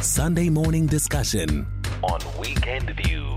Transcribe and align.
Sunday 0.00 0.48
morning 0.48 0.86
discussion 0.86 1.66
on 2.02 2.20
Weekend 2.40 2.88
View. 2.96 3.36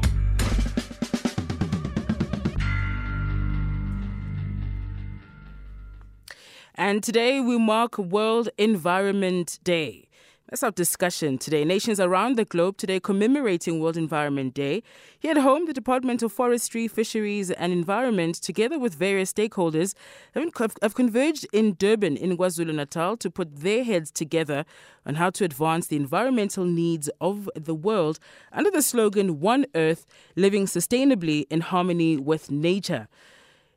And 6.75 7.03
today 7.03 7.41
we 7.41 7.57
mark 7.57 7.97
World 7.97 8.47
Environment 8.57 9.59
Day. 9.65 10.08
That's 10.49 10.63
our 10.63 10.71
discussion 10.71 11.37
today. 11.37 11.63
Nations 11.63 11.99
around 11.99 12.35
the 12.35 12.43
globe 12.43 12.77
today 12.77 12.99
commemorating 12.99 13.79
World 13.79 13.95
Environment 13.95 14.51
Day. 14.51 14.81
Here 15.19 15.29
at 15.29 15.37
home, 15.37 15.67
the 15.67 15.73
Department 15.73 16.23
of 16.23 16.31
Forestry, 16.31 16.87
Fisheries 16.87 17.51
and 17.51 17.71
Environment, 17.71 18.33
together 18.33 18.79
with 18.79 18.95
various 18.95 19.31
stakeholders, 19.31 19.93
have 20.33 20.95
converged 20.95 21.45
in 21.53 21.75
Durban 21.75 22.17
in 22.17 22.35
KwaZulu 22.35 22.73
Natal 22.73 23.15
to 23.17 23.29
put 23.29 23.57
their 23.57 23.83
heads 23.83 24.09
together 24.09 24.65
on 25.05 25.15
how 25.15 25.29
to 25.29 25.45
advance 25.45 25.85
the 25.85 25.97
environmental 25.97 26.65
needs 26.65 27.11
of 27.21 27.47
the 27.53 27.75
world 27.75 28.17
under 28.51 28.71
the 28.71 28.81
slogan 28.81 29.39
One 29.39 29.67
Earth, 29.75 30.07
living 30.35 30.65
sustainably 30.65 31.45
in 31.51 31.61
harmony 31.61 32.17
with 32.17 32.49
nature. 32.49 33.07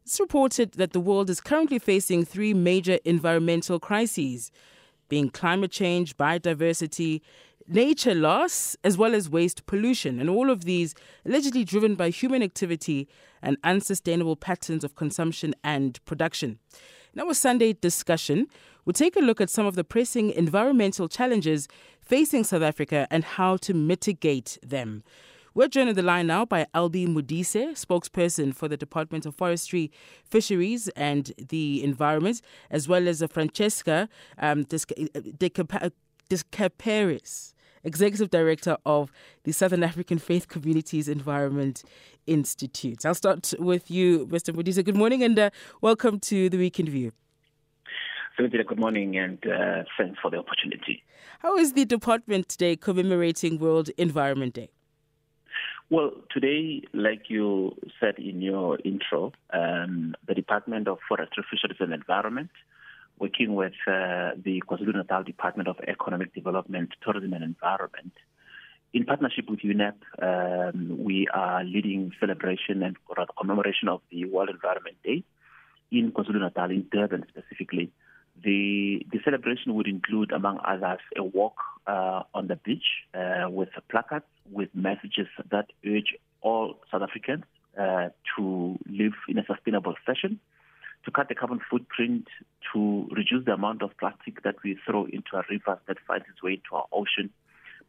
It's 0.07 0.19
reported 0.19 0.73
that 0.73 0.95
the 0.95 1.01
world 1.01 1.29
is 1.29 1.43
currently 1.43 1.79
facing 1.79 2.25
three 2.25 2.55
major 2.55 2.99
environmental 3.05 3.79
crises 3.79 4.51
being 5.13 5.29
climate 5.29 5.71
change, 5.71 6.17
biodiversity, 6.17 7.21
nature 7.69 8.15
loss, 8.15 8.79
as 8.83 8.97
well 8.97 9.15
as 9.15 9.29
waste 9.29 9.67
pollution, 9.67 10.19
and 10.19 10.31
all 10.31 10.49
of 10.49 10.65
these 10.65 10.95
allegedly 11.27 11.65
driven 11.65 11.95
by 11.95 12.09
human 12.09 12.43
activity 12.43 13.07
and 13.43 13.59
unsustainable 13.63 14.37
patterns 14.37 14.83
of 14.83 14.95
consumption 14.95 15.55
and 15.63 16.03
production. 16.07 16.59
In 17.13 17.21
our 17.21 17.35
Sunday 17.35 17.75
discussion, 17.75 18.47
we'll 18.87 18.95
take 18.95 19.15
a 19.15 19.21
look 19.21 19.39
at 19.39 19.51
some 19.51 19.67
of 19.67 19.75
the 19.75 19.85
pressing 19.85 20.31
environmental 20.31 21.09
challenges 21.09 21.69
facing 22.01 22.43
South 22.43 22.63
Africa 22.63 23.07
and 23.11 23.23
how 23.23 23.59
to 23.59 23.75
mitigate 23.75 24.57
them. 24.63 25.05
We're 25.55 25.69
joined 25.69 25.91
on 25.91 25.97
the 25.97 26.03
line 26.03 26.29
now 26.29 26.47
by 26.47 26.67
Albi 26.73 27.07
Modise, 27.07 27.73
spokesperson 27.73 28.55
for 28.55 28.69
the 28.69 28.77
Department 28.79 29.27
of 29.27 29.35
Forestry, 29.35 29.93
Fisheries 30.25 30.89
and 30.97 31.31
the 31.37 31.85
Environment, 31.85 32.41
as 32.71 32.89
well 32.89 33.07
as 33.07 33.23
Francesca 33.31 34.09
um, 34.39 34.65
Descaperis, 34.65 35.93
Executive 37.85 38.31
Director 38.31 38.79
of 38.87 39.13
the 39.45 39.53
Southern 39.53 39.83
African 39.85 40.17
Faith 40.19 40.49
Communities 40.49 41.07
Environment 41.07 41.85
Institute. 42.27 43.05
I'll 43.05 43.13
start 43.15 43.53
with 43.59 43.91
you, 43.91 44.27
Mr. 44.29 44.55
Modise. 44.55 44.83
Good 44.83 44.97
morning 44.97 45.23
and 45.23 45.39
uh, 45.39 45.51
welcome 45.83 46.19
to 46.21 46.49
the 46.49 46.57
Weekend 46.57 46.89
View. 46.89 47.13
Cynthia, 48.39 48.65
good 48.65 48.81
morning 48.81 49.19
and 49.19 49.39
uh, 49.47 49.83
thanks 49.99 50.19
for 50.23 50.31
the 50.31 50.39
opportunity. 50.39 51.05
How 51.41 51.59
is 51.59 51.75
the 51.75 51.85
department 51.85 52.49
today 52.49 52.75
commemorating 52.75 53.59
World 53.59 53.91
Environment 53.99 54.55
Day? 54.55 54.71
Well, 55.91 56.13
today, 56.31 56.83
like 56.95 57.29
you 57.29 57.77
said 58.01 58.19
in 58.19 58.41
your 58.41 58.79
intro, 58.85 59.33
um, 59.53 60.15
the 60.27 60.35
Department 60.35 60.89
of 60.89 60.99
Forestry, 61.07 61.45
Fisheries 61.51 61.77
and 61.81 61.93
Environment, 61.93 62.51
working 63.19 63.55
with 63.55 63.75
uh, 63.87 64.33
the 64.43 64.63
KwaZulu-Natal 64.67 65.25
Department 65.25 65.69
of 65.69 65.77
Economic 65.87 66.35
Development, 66.35 66.89
Tourism 67.05 67.35
and 67.35 67.45
Environment, 67.45 68.13
in 68.95 69.05
partnership 69.07 69.49
with 69.49 69.61
UNEP, 69.61 69.95
um, 70.21 71.03
we 71.03 71.27
are 71.33 71.65
leading 71.65 72.13
celebration 72.21 72.83
and 72.83 72.97
commemoration 73.39 73.89
of 73.89 74.03
the 74.11 74.27
World 74.27 74.51
Environment 74.51 74.97
Day 75.03 75.25
in 75.91 76.13
KwaZulu-Natal, 76.13 76.71
in 76.71 76.87
Durban 76.93 77.25
specifically. 77.29 77.91
The, 78.41 79.07
the 79.13 79.19
celebration 79.25 79.75
would 79.75 79.87
include, 79.87 80.33
among 80.33 80.59
others, 80.65 81.01
a 81.17 81.23
walk 81.23 81.55
uh, 81.87 82.23
on 82.35 82.49
the 82.49 82.57
beach 82.57 82.85
uh, 83.15 83.49
with 83.51 83.69
placards 83.91 84.25
with 84.51 84.69
messages 84.75 85.29
that 85.51 85.67
urge 85.87 86.17
all 86.41 86.79
South 86.91 87.03
Africans 87.03 87.45
uh, 87.79 88.09
to 88.37 88.79
live 88.89 89.13
in 89.29 89.39
a 89.39 89.45
sustainable 89.45 89.95
fashion, 90.05 90.41
to 91.05 91.11
cut 91.11 91.29
the 91.29 91.35
carbon 91.35 91.61
footprint, 91.71 92.27
to 92.73 93.09
reduce 93.11 93.45
the 93.45 93.53
amount 93.53 93.83
of 93.83 93.91
plastic 93.99 94.43
that 94.43 94.57
we 94.65 94.79
throw 94.87 95.05
into 95.05 95.35
our 95.35 95.45
rivers 95.51 95.79
that 95.87 95.97
finds 96.07 96.27
its 96.29 96.43
way 96.43 96.53
into 96.53 96.75
our 96.75 96.87
ocean, 96.93 97.31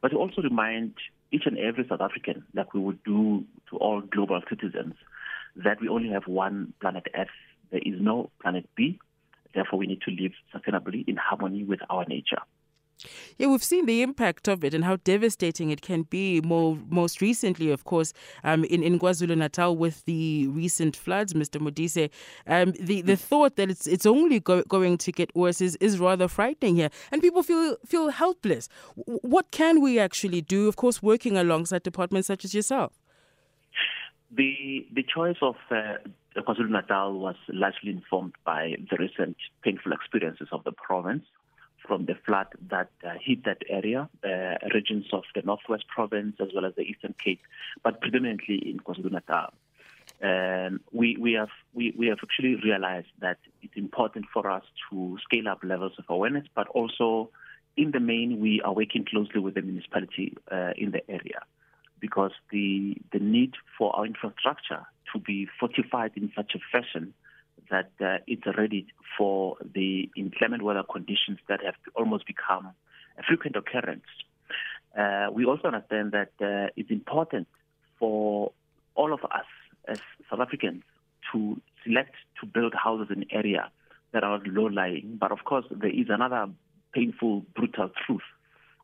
but 0.01 0.09
to 0.09 0.17
also 0.17 0.41
remind 0.41 0.93
each 1.31 1.43
and 1.45 1.57
every 1.57 1.85
South 1.87 2.01
African, 2.01 2.43
like 2.53 2.73
we 2.73 2.79
would 2.79 3.03
do 3.03 3.43
to 3.69 3.77
all 3.77 4.01
global 4.01 4.41
citizens, 4.49 4.93
that 5.55 5.79
we 5.81 5.87
only 5.87 6.09
have 6.09 6.27
one 6.27 6.73
planet 6.81 7.07
Earth. 7.17 7.27
There 7.71 7.81
is 7.83 7.95
no 7.99 8.29
planet 8.41 8.69
B. 8.75 8.99
Therefore, 9.53 9.79
we 9.79 9.87
need 9.87 10.01
to 10.01 10.11
live 10.11 10.31
sustainably 10.53 11.07
in 11.07 11.17
harmony 11.17 11.63
with 11.63 11.79
our 11.89 12.05
nature. 12.05 12.39
Yeah, 13.37 13.47
we've 13.47 13.63
seen 13.63 13.85
the 13.85 14.01
impact 14.01 14.47
of 14.47 14.63
it 14.63 14.73
and 14.73 14.83
how 14.85 14.97
devastating 14.97 15.69
it 15.71 15.81
can 15.81 16.03
be. 16.03 16.41
More, 16.41 16.77
most 16.89 17.21
recently, 17.21 17.71
of 17.71 17.83
course, 17.83 18.13
um, 18.43 18.63
in, 18.65 18.83
in 18.83 18.99
KwaZulu 18.99 19.37
Natal 19.37 19.75
with 19.75 20.05
the 20.05 20.47
recent 20.47 20.95
floods, 20.95 21.33
Mr. 21.33 21.59
Modise. 21.59 22.09
Um, 22.47 22.73
the, 22.79 23.01
the 23.01 23.15
thought 23.15 23.55
that 23.57 23.69
it's 23.69 23.87
it's 23.87 24.05
only 24.05 24.39
go, 24.39 24.63
going 24.63 24.97
to 24.99 25.11
get 25.11 25.35
worse 25.35 25.61
is, 25.61 25.75
is 25.77 25.99
rather 25.99 26.27
frightening 26.27 26.75
here. 26.75 26.89
And 27.11 27.21
people 27.21 27.43
feel 27.43 27.77
feel 27.85 28.09
helpless. 28.09 28.69
W- 28.97 29.19
what 29.23 29.51
can 29.51 29.81
we 29.81 29.99
actually 29.99 30.41
do? 30.41 30.67
Of 30.67 30.75
course, 30.75 31.01
working 31.01 31.37
alongside 31.37 31.83
departments 31.83 32.27
such 32.27 32.45
as 32.45 32.53
yourself. 32.53 32.93
The, 34.31 34.87
the 34.91 35.03
choice 35.03 35.37
of 35.43 35.55
uh, 35.69 35.97
KwaZulu 36.41 36.69
Natal 36.69 37.13
was 37.13 37.35
largely 37.47 37.91
informed 37.91 38.33
by 38.43 38.75
the 38.89 38.97
recent 38.97 39.37
painful 39.61 39.91
experiences 39.91 40.47
of 40.51 40.63
the 40.63 40.71
province 40.71 41.25
from 41.85 42.05
the 42.05 42.15
flood 42.25 42.47
that 42.69 42.89
uh, 43.05 43.13
hit 43.21 43.43
that 43.43 43.61
area, 43.69 44.09
uh, 44.23 44.55
regions 44.73 45.05
of 45.11 45.23
the 45.35 45.41
Northwest 45.41 45.85
Province 45.87 46.35
as 46.39 46.47
well 46.55 46.65
as 46.65 46.73
the 46.75 46.81
Eastern 46.81 47.13
Cape, 47.23 47.41
but 47.83 48.01
predominantly 48.01 48.55
in 48.55 48.79
KwaZulu-Natal. 48.79 49.53
Um, 50.21 50.79
we, 50.91 51.17
we, 51.19 51.33
have, 51.33 51.49
we, 51.73 51.93
we 51.97 52.07
have 52.07 52.19
actually 52.23 52.55
realized 52.55 53.07
that 53.19 53.37
it's 53.61 53.75
important 53.75 54.25
for 54.33 54.49
us 54.49 54.63
to 54.89 55.17
scale 55.23 55.49
up 55.49 55.59
levels 55.63 55.93
of 55.97 56.05
awareness, 56.07 56.47
but 56.55 56.67
also 56.69 57.29
in 57.75 57.91
the 57.91 57.99
main, 57.99 58.39
we 58.39 58.61
are 58.61 58.73
working 58.73 59.05
closely 59.05 59.41
with 59.41 59.55
the 59.55 59.61
municipality 59.61 60.37
uh, 60.51 60.71
in 60.77 60.91
the 60.91 61.09
area 61.09 61.41
the, 62.51 62.95
the 63.11 63.19
need 63.19 63.53
for 63.77 63.95
our 63.95 64.05
infrastructure 64.05 64.85
to 65.13 65.19
be 65.19 65.47
fortified 65.59 66.11
in 66.15 66.31
such 66.35 66.55
a 66.55 66.59
fashion 66.71 67.13
that 67.69 67.91
uh, 68.01 68.17
it's 68.27 68.43
ready 68.57 68.87
for 69.17 69.57
the 69.73 70.09
inclement 70.15 70.63
weather 70.63 70.83
conditions 70.83 71.39
that 71.47 71.63
have 71.63 71.75
almost 71.95 72.25
become 72.25 72.71
a 73.17 73.23
frequent 73.23 73.55
occurrence. 73.55 74.05
Uh, 74.97 75.27
we 75.31 75.45
also 75.45 75.67
understand 75.67 76.11
that 76.11 76.31
uh, 76.41 76.69
it's 76.75 76.91
important 76.91 77.47
for 77.99 78.51
all 78.95 79.13
of 79.13 79.23
us 79.23 79.45
as 79.87 79.99
South 80.29 80.39
Africans 80.39 80.83
to 81.31 81.59
select 81.83 82.15
to 82.39 82.45
build 82.45 82.73
houses 82.73 83.07
in 83.15 83.25
areas 83.31 83.69
that 84.11 84.23
are 84.23 84.39
low-lying. 84.45 85.17
But 85.19 85.31
of 85.31 85.43
course, 85.45 85.65
there 85.71 85.89
is 85.89 86.07
another 86.09 86.47
painful, 86.93 87.43
brutal 87.55 87.89
truth 88.05 88.21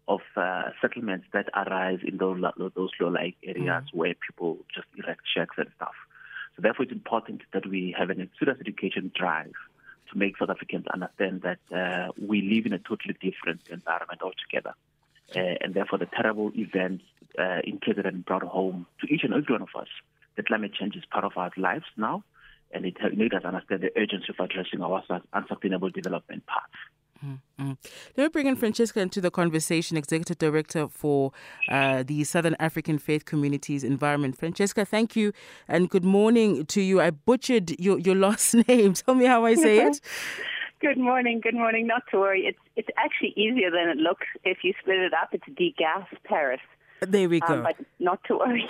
of 0.09 0.21
uh, 0.35 0.63
settlements 0.81 1.27
that 1.33 1.47
arise 1.55 1.99
in 2.05 2.17
those, 2.17 2.41
those 2.57 2.89
low-lying 2.99 3.35
areas 3.43 3.83
mm. 3.85 3.93
where 3.93 4.15
people 4.27 4.57
just 4.73 4.87
erect 4.97 5.21
shacks 5.33 5.55
and 5.57 5.67
stuff. 5.75 5.93
So 6.55 6.63
therefore, 6.63 6.83
it's 6.83 6.91
important 6.91 7.43
that 7.53 7.65
we 7.67 7.95
have 7.97 8.09
an 8.09 8.27
serious 8.39 8.59
education 8.59 9.11
drive 9.15 9.53
to 10.11 10.17
make 10.17 10.37
South 10.37 10.49
Africans 10.49 10.85
understand 10.91 11.43
that 11.43 11.59
uh, 11.71 12.11
we 12.19 12.41
live 12.41 12.65
in 12.65 12.73
a 12.73 12.79
totally 12.79 13.15
different 13.21 13.61
environment 13.69 14.21
altogether. 14.23 14.73
Uh, 15.35 15.55
and 15.61 15.75
therefore, 15.75 15.99
the 15.99 16.07
terrible 16.07 16.51
events 16.55 17.03
uh, 17.37 17.59
in 17.63 17.79
KZN 17.79 18.25
brought 18.25 18.41
home 18.41 18.87
to 19.01 19.13
each 19.13 19.23
and 19.23 19.33
every 19.33 19.53
one 19.53 19.61
of 19.61 19.69
us 19.79 19.87
that 20.35 20.47
climate 20.47 20.73
change 20.73 20.95
is 20.95 21.03
part 21.05 21.23
of 21.23 21.33
our 21.37 21.51
lives 21.55 21.85
now, 21.97 22.23
and 22.71 22.83
it 22.85 22.97
made 23.15 23.33
us 23.35 23.43
understand 23.45 23.81
the 23.81 23.91
urgency 23.95 24.27
of 24.29 24.43
addressing 24.43 24.81
our 24.81 25.03
unsustainable 25.33 25.91
development 25.91 26.43
path. 26.47 26.73
Mm-hmm. 27.25 27.71
Let 28.15 28.23
me 28.23 28.27
bring 28.29 28.47
in 28.47 28.55
Francesca 28.55 28.99
into 29.01 29.19
the 29.19 29.31
conversation, 29.31 29.97
Executive 29.97 30.37
Director 30.37 30.87
for 30.87 31.31
uh, 31.69 32.03
the 32.03 32.23
Southern 32.23 32.55
African 32.59 32.97
Faith 32.97 33.25
Communities 33.25 33.83
Environment. 33.83 34.37
Francesca, 34.37 34.85
thank 34.85 35.15
you 35.15 35.33
and 35.67 35.89
good 35.89 36.05
morning 36.05 36.65
to 36.67 36.81
you. 36.81 37.01
I 37.01 37.11
butchered 37.11 37.79
your, 37.79 37.99
your 37.99 38.15
last 38.27 38.53
name. 38.67 38.93
Tell 38.93 39.15
me 39.15 39.25
how 39.25 39.45
I 39.45 39.55
say 39.55 39.79
it. 39.79 39.99
Good 40.81 40.97
morning. 40.97 41.41
Good 41.43 41.55
morning. 41.55 41.87
Not 41.87 42.03
to 42.11 42.19
worry. 42.19 42.45
It's 42.45 42.57
it's 42.77 42.87
actually 42.95 43.33
easier 43.35 43.69
than 43.69 43.89
it 43.89 43.97
looks 43.97 44.25
if 44.45 44.59
you 44.63 44.73
split 44.79 44.99
it 44.99 45.13
up. 45.13 45.27
It's 45.33 45.43
degas 45.57 46.05
Paris. 46.23 46.61
There 47.01 47.27
we 47.27 47.41
go. 47.41 47.53
Um, 47.53 47.63
but 47.63 47.75
not 47.99 48.23
to 48.29 48.37
worry. 48.37 48.65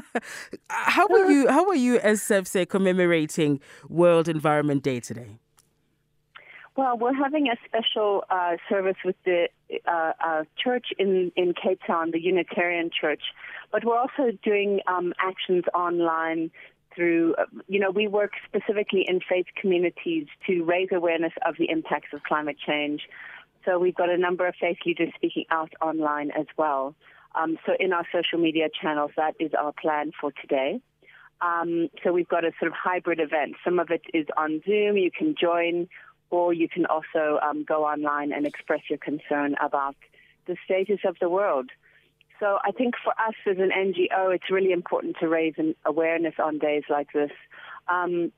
how 0.68 1.08
are 1.08 1.30
you? 1.30 1.48
How 1.48 1.68
are 1.68 1.74
you, 1.74 1.98
as 1.98 2.22
say, 2.22 2.64
commemorating 2.64 3.60
World 3.88 4.28
Environment 4.28 4.84
Day 4.84 5.00
today? 5.00 5.40
Well, 6.74 6.96
we're 6.96 7.12
having 7.12 7.48
a 7.48 7.56
special 7.66 8.24
uh, 8.30 8.56
service 8.68 8.96
with 9.04 9.16
the 9.24 9.48
uh, 9.86 10.12
uh, 10.24 10.44
church 10.56 10.86
in, 10.98 11.30
in 11.36 11.52
Cape 11.52 11.80
Town, 11.86 12.12
the 12.12 12.20
Unitarian 12.20 12.90
Church, 12.98 13.22
but 13.70 13.84
we're 13.84 13.98
also 13.98 14.30
doing 14.42 14.80
um, 14.86 15.12
actions 15.18 15.64
online 15.74 16.50
through, 16.94 17.34
uh, 17.34 17.44
you 17.68 17.78
know, 17.78 17.90
we 17.90 18.06
work 18.06 18.32
specifically 18.46 19.04
in 19.06 19.20
faith 19.20 19.46
communities 19.60 20.26
to 20.46 20.64
raise 20.64 20.88
awareness 20.92 21.32
of 21.46 21.56
the 21.58 21.68
impacts 21.70 22.08
of 22.14 22.22
climate 22.22 22.56
change. 22.66 23.02
So 23.66 23.78
we've 23.78 23.94
got 23.94 24.08
a 24.08 24.16
number 24.16 24.46
of 24.46 24.54
faith 24.58 24.78
leaders 24.86 25.10
speaking 25.14 25.44
out 25.50 25.72
online 25.80 26.30
as 26.30 26.46
well. 26.56 26.94
Um, 27.34 27.58
so 27.66 27.72
in 27.78 27.92
our 27.92 28.06
social 28.12 28.38
media 28.38 28.68
channels, 28.80 29.10
that 29.16 29.34
is 29.38 29.52
our 29.58 29.72
plan 29.72 30.12
for 30.18 30.32
today. 30.40 30.80
Um, 31.40 31.88
so 32.02 32.12
we've 32.12 32.28
got 32.28 32.44
a 32.44 32.52
sort 32.58 32.70
of 32.70 32.76
hybrid 32.76 33.20
event. 33.20 33.56
Some 33.64 33.78
of 33.78 33.90
it 33.90 34.02
is 34.14 34.26
on 34.36 34.62
Zoom. 34.64 34.96
You 34.96 35.10
can 35.10 35.34
join, 35.38 35.88
or 36.32 36.52
you 36.52 36.68
can 36.68 36.86
also 36.86 37.38
um, 37.42 37.62
go 37.62 37.84
online 37.84 38.32
and 38.32 38.46
express 38.46 38.80
your 38.88 38.98
concern 38.98 39.54
about 39.62 39.94
the 40.46 40.56
status 40.64 41.00
of 41.04 41.16
the 41.20 41.28
world. 41.28 41.70
So 42.40 42.58
I 42.64 42.72
think 42.72 42.94
for 43.04 43.12
us 43.12 43.34
as 43.46 43.58
an 43.58 43.70
NGO, 43.70 44.34
it's 44.34 44.50
really 44.50 44.72
important 44.72 45.16
to 45.20 45.28
raise 45.28 45.54
an 45.58 45.76
awareness 45.84 46.34
on 46.42 46.58
days 46.58 46.84
like 46.88 47.12
this. 47.12 47.30
Um, 47.86 48.32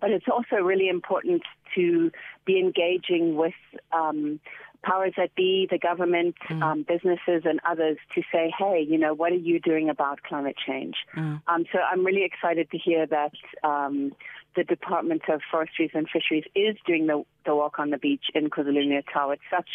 but 0.00 0.10
it's 0.10 0.26
also 0.30 0.56
really 0.56 0.88
important 0.88 1.42
to 1.74 2.12
be 2.44 2.58
engaging 2.58 3.36
with 3.36 3.54
um, 3.92 4.38
powers 4.82 5.14
that 5.16 5.34
be, 5.34 5.66
the 5.70 5.78
government, 5.78 6.34
mm. 6.48 6.62
um, 6.62 6.84
businesses, 6.86 7.42
and 7.44 7.58
others 7.68 7.96
to 8.14 8.22
say, 8.30 8.52
hey, 8.56 8.84
you 8.86 8.98
know, 8.98 9.14
what 9.14 9.32
are 9.32 9.36
you 9.36 9.58
doing 9.58 9.88
about 9.88 10.22
climate 10.22 10.56
change? 10.64 10.96
Mm. 11.16 11.40
Um, 11.48 11.64
so 11.72 11.78
I'm 11.78 12.04
really 12.04 12.24
excited 12.24 12.70
to 12.70 12.78
hear 12.78 13.06
that 13.06 13.32
um, 13.62 14.12
the 14.56 14.64
Department 14.64 15.22
of 15.28 15.40
Forestries 15.50 15.90
and 15.94 16.08
Fisheries 16.08 16.44
is 16.54 16.76
doing 16.86 17.06
the, 17.06 17.24
the 17.44 17.54
walk 17.54 17.78
on 17.78 17.90
the 17.90 17.98
beach 17.98 18.24
in 18.34 18.50
KwaZulu-Natal. 18.50 19.30
It's 19.32 19.42
such 19.50 19.68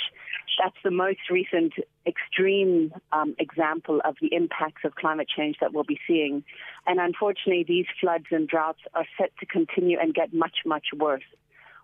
that's 0.62 0.76
the 0.84 0.92
most 0.92 1.30
recent 1.30 1.74
extreme 2.06 2.94
um, 3.14 3.36
example 3.40 4.02
of 4.04 4.16
the 4.22 4.34
impacts 4.34 4.84
of 4.84 4.96
climate 4.96 5.28
change 5.36 5.58
that 5.62 5.74
we'll 5.74 5.86
be 5.86 6.00
seeing. 6.06 6.44
And 6.86 7.00
unfortunately, 7.00 7.64
these 7.68 7.86
floods 8.00 8.26
and 8.32 8.48
droughts 8.48 8.80
are 8.94 9.06
set 9.18 9.32
to 9.40 9.46
continue 9.46 9.98
and 10.00 10.14
get 10.14 10.34
much, 10.34 10.58
much 10.66 10.88
worse 10.98 11.24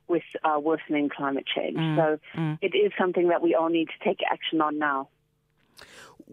with 0.08 0.24
uh, 0.44 0.60
worsening 0.60 1.10
climate 1.10 1.46
change. 1.48 1.78
Mm, 1.78 1.96
so 1.96 2.40
mm. 2.40 2.58
it 2.62 2.76
is 2.76 2.92
something 2.98 3.30
that 3.30 3.42
we 3.42 3.56
all 3.56 3.70
need 3.70 3.88
to 3.88 4.04
take 4.04 4.20
action 4.30 4.62
on 4.62 4.78
now 4.78 5.08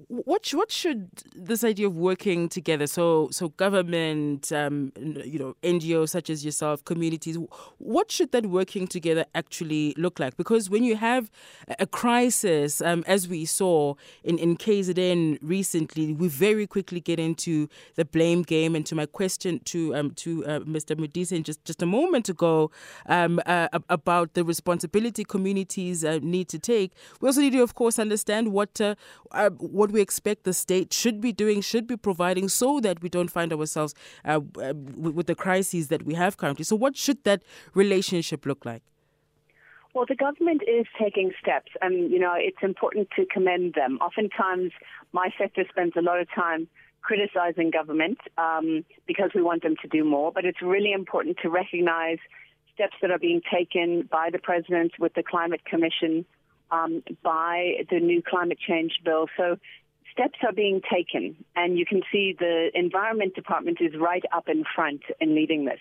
what 0.08 0.48
what 0.54 0.72
should 0.72 1.10
this 1.34 1.62
idea 1.62 1.86
of 1.86 1.94
working 1.94 2.48
together 2.48 2.86
so 2.86 3.28
so 3.30 3.50
government 3.50 4.50
um, 4.50 4.90
you 4.96 5.38
know 5.38 5.54
NGOs 5.62 6.08
such 6.10 6.30
as 6.30 6.44
yourself 6.44 6.82
communities 6.84 7.36
what 7.76 8.10
should 8.10 8.32
that 8.32 8.46
working 8.46 8.86
together 8.86 9.26
actually 9.34 9.94
look 9.98 10.18
like 10.18 10.36
because 10.38 10.70
when 10.70 10.82
you 10.82 10.96
have 10.96 11.30
a 11.78 11.86
crisis 11.86 12.80
um, 12.80 13.04
as 13.06 13.28
we 13.28 13.44
saw 13.44 13.94
in 14.24 14.38
in 14.38 14.56
KZN 14.56 15.38
recently 15.42 16.14
we 16.14 16.26
very 16.26 16.66
quickly 16.66 17.00
get 17.00 17.20
into 17.20 17.68
the 17.96 18.06
blame 18.06 18.42
game 18.42 18.74
and 18.74 18.86
to 18.86 18.94
my 18.94 19.04
question 19.04 19.60
to 19.66 19.94
um, 19.94 20.12
to 20.12 20.44
uh, 20.46 20.60
Mr. 20.60 20.96
Modise 20.96 21.42
just 21.42 21.62
just 21.66 21.82
a 21.82 21.86
moment 21.86 22.30
ago 22.30 22.70
um, 23.06 23.40
uh, 23.44 23.68
about 23.90 24.32
the 24.32 24.42
responsibility 24.42 25.22
communities 25.22 26.02
uh, 26.02 26.18
need 26.22 26.48
to 26.48 26.58
take 26.58 26.92
we 27.20 27.28
also 27.28 27.42
need 27.42 27.52
to 27.52 27.62
of 27.62 27.74
course 27.74 27.98
understand 27.98 28.52
what 28.52 28.80
uh, 28.80 28.94
uh, 29.32 29.50
what 29.82 29.90
we 29.90 30.00
expect 30.00 30.44
the 30.44 30.54
state 30.54 30.92
should 30.92 31.20
be 31.20 31.32
doing, 31.32 31.60
should 31.60 31.88
be 31.88 31.96
providing, 31.96 32.48
so 32.48 32.78
that 32.78 33.02
we 33.02 33.08
don't 33.08 33.32
find 33.38 33.52
ourselves 33.52 33.94
uh, 34.24 34.40
uh, 34.66 34.72
with 35.16 35.26
the 35.26 35.34
crises 35.34 35.88
that 35.88 36.02
we 36.04 36.14
have 36.14 36.36
currently. 36.36 36.64
So, 36.64 36.76
what 36.76 36.96
should 36.96 37.24
that 37.24 37.42
relationship 37.74 38.46
look 38.46 38.64
like? 38.64 38.84
Well, 39.92 40.06
the 40.08 40.14
government 40.14 40.62
is 40.78 40.86
taking 41.04 41.32
steps, 41.42 41.72
and 41.82 42.12
you 42.12 42.20
know 42.20 42.34
it's 42.36 42.62
important 42.62 43.08
to 43.16 43.26
commend 43.26 43.74
them. 43.74 43.98
Oftentimes, 44.00 44.70
my 45.12 45.30
sector 45.36 45.64
spends 45.68 45.94
a 45.96 46.04
lot 46.10 46.20
of 46.20 46.28
time 46.32 46.68
criticizing 47.08 47.70
government 47.72 48.18
um, 48.38 48.84
because 49.08 49.30
we 49.34 49.42
want 49.42 49.64
them 49.64 49.74
to 49.82 49.88
do 49.88 50.04
more, 50.04 50.30
but 50.30 50.44
it's 50.44 50.62
really 50.62 50.92
important 50.92 51.38
to 51.42 51.50
recognize 51.50 52.18
steps 52.72 52.94
that 53.02 53.10
are 53.10 53.18
being 53.18 53.42
taken 53.52 54.08
by 54.18 54.30
the 54.30 54.38
president 54.38 54.92
with 55.00 55.12
the 55.14 55.24
Climate 55.24 55.64
Commission 55.64 56.24
um, 56.72 57.02
by 57.22 57.84
the 57.90 58.00
new 58.00 58.22
climate 58.22 58.58
change 58.58 58.92
bill. 59.04 59.26
So 59.36 59.56
steps 60.10 60.38
are 60.42 60.52
being 60.52 60.80
taken, 60.92 61.36
and 61.54 61.78
you 61.78 61.86
can 61.86 62.02
see 62.10 62.34
the 62.38 62.70
Environment 62.74 63.34
Department 63.34 63.78
is 63.80 63.92
right 63.98 64.24
up 64.32 64.48
in 64.48 64.64
front 64.74 65.02
in 65.20 65.34
leading 65.34 65.66
this. 65.66 65.80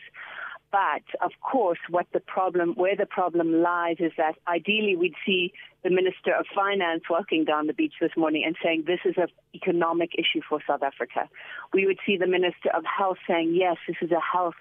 But 0.71 1.03
of 1.21 1.31
course, 1.41 1.79
what 1.89 2.07
the 2.13 2.21
problem, 2.21 2.75
where 2.75 2.95
the 2.95 3.05
problem 3.05 3.61
lies, 3.61 3.97
is 3.99 4.13
that 4.17 4.35
ideally 4.47 4.95
we'd 4.95 5.15
see 5.25 5.51
the 5.83 5.89
Minister 5.89 6.33
of 6.33 6.45
Finance 6.55 7.03
walking 7.09 7.44
down 7.44 7.67
the 7.67 7.73
beach 7.73 7.95
this 7.99 8.11
morning 8.15 8.44
and 8.45 8.55
saying 8.63 8.85
this 8.87 9.01
is 9.03 9.15
an 9.17 9.27
economic 9.53 10.11
issue 10.17 10.41
for 10.47 10.61
South 10.65 10.81
Africa. 10.81 11.27
We 11.73 11.85
would 11.85 11.99
see 12.05 12.15
the 12.15 12.27
Minister 12.27 12.69
of 12.73 12.85
Health 12.85 13.17
saying 13.27 13.53
yes, 13.53 13.77
this 13.85 13.97
is 14.01 14.11
a 14.11 14.21
health 14.21 14.55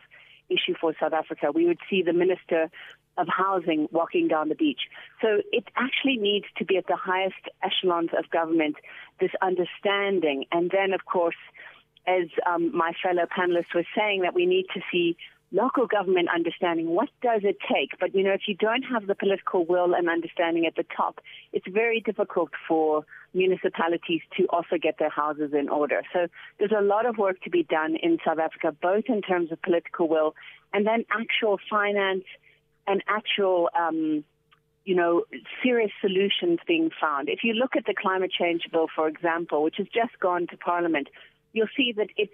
issue 0.48 0.74
for 0.80 0.92
South 0.98 1.12
Africa. 1.12 1.52
We 1.54 1.66
would 1.66 1.78
see 1.88 2.02
the 2.02 2.12
Minister 2.12 2.70
of 3.20 3.28
housing 3.28 3.88
walking 3.92 4.28
down 4.28 4.48
the 4.48 4.54
beach. 4.54 4.80
So 5.20 5.42
it 5.52 5.64
actually 5.76 6.16
needs 6.16 6.46
to 6.58 6.64
be 6.64 6.76
at 6.76 6.86
the 6.86 6.96
highest 6.96 7.42
echelons 7.62 8.10
of 8.18 8.30
government, 8.30 8.76
this 9.20 9.30
understanding. 9.42 10.46
And 10.50 10.70
then, 10.70 10.92
of 10.92 11.04
course, 11.04 11.36
as 12.06 12.28
um, 12.46 12.74
my 12.76 12.92
fellow 13.02 13.26
panelists 13.26 13.74
were 13.74 13.86
saying, 13.96 14.22
that 14.22 14.34
we 14.34 14.46
need 14.46 14.66
to 14.74 14.80
see 14.90 15.16
local 15.52 15.86
government 15.86 16.28
understanding 16.32 16.90
what 16.90 17.08
does 17.22 17.40
it 17.42 17.56
take 17.60 17.98
but 17.98 18.14
you 18.14 18.22
know 18.22 18.32
if 18.32 18.42
you 18.46 18.54
don't 18.54 18.82
have 18.82 19.08
the 19.08 19.14
political 19.14 19.66
will 19.66 19.94
and 19.94 20.08
understanding 20.08 20.64
at 20.64 20.76
the 20.76 20.84
top 20.96 21.20
it's 21.52 21.66
very 21.68 22.00
difficult 22.00 22.50
for 22.68 23.04
municipalities 23.34 24.20
to 24.36 24.46
also 24.46 24.76
get 24.80 24.96
their 24.98 25.10
houses 25.10 25.52
in 25.52 25.68
order 25.68 26.02
so 26.12 26.28
there's 26.58 26.70
a 26.76 26.82
lot 26.82 27.04
of 27.04 27.18
work 27.18 27.40
to 27.42 27.50
be 27.50 27.64
done 27.64 27.96
in 28.00 28.18
South 28.24 28.38
Africa 28.38 28.74
both 28.80 29.04
in 29.08 29.22
terms 29.22 29.50
of 29.50 29.60
political 29.62 30.08
will 30.08 30.34
and 30.72 30.86
then 30.86 31.04
actual 31.10 31.58
finance 31.68 32.24
and 32.90 33.02
actual, 33.06 33.70
um, 33.78 34.24
you 34.84 34.96
know, 34.96 35.24
serious 35.62 35.92
solutions 36.00 36.58
being 36.66 36.90
found. 37.00 37.28
If 37.28 37.40
you 37.44 37.54
look 37.54 37.76
at 37.76 37.86
the 37.86 37.94
climate 37.94 38.32
change 38.32 38.62
bill, 38.72 38.88
for 38.94 39.06
example, 39.06 39.62
which 39.62 39.76
has 39.78 39.86
just 39.94 40.18
gone 40.20 40.46
to 40.48 40.56
Parliament, 40.56 41.08
you'll 41.52 41.74
see 41.76 41.92
that 41.96 42.08
it 42.16 42.30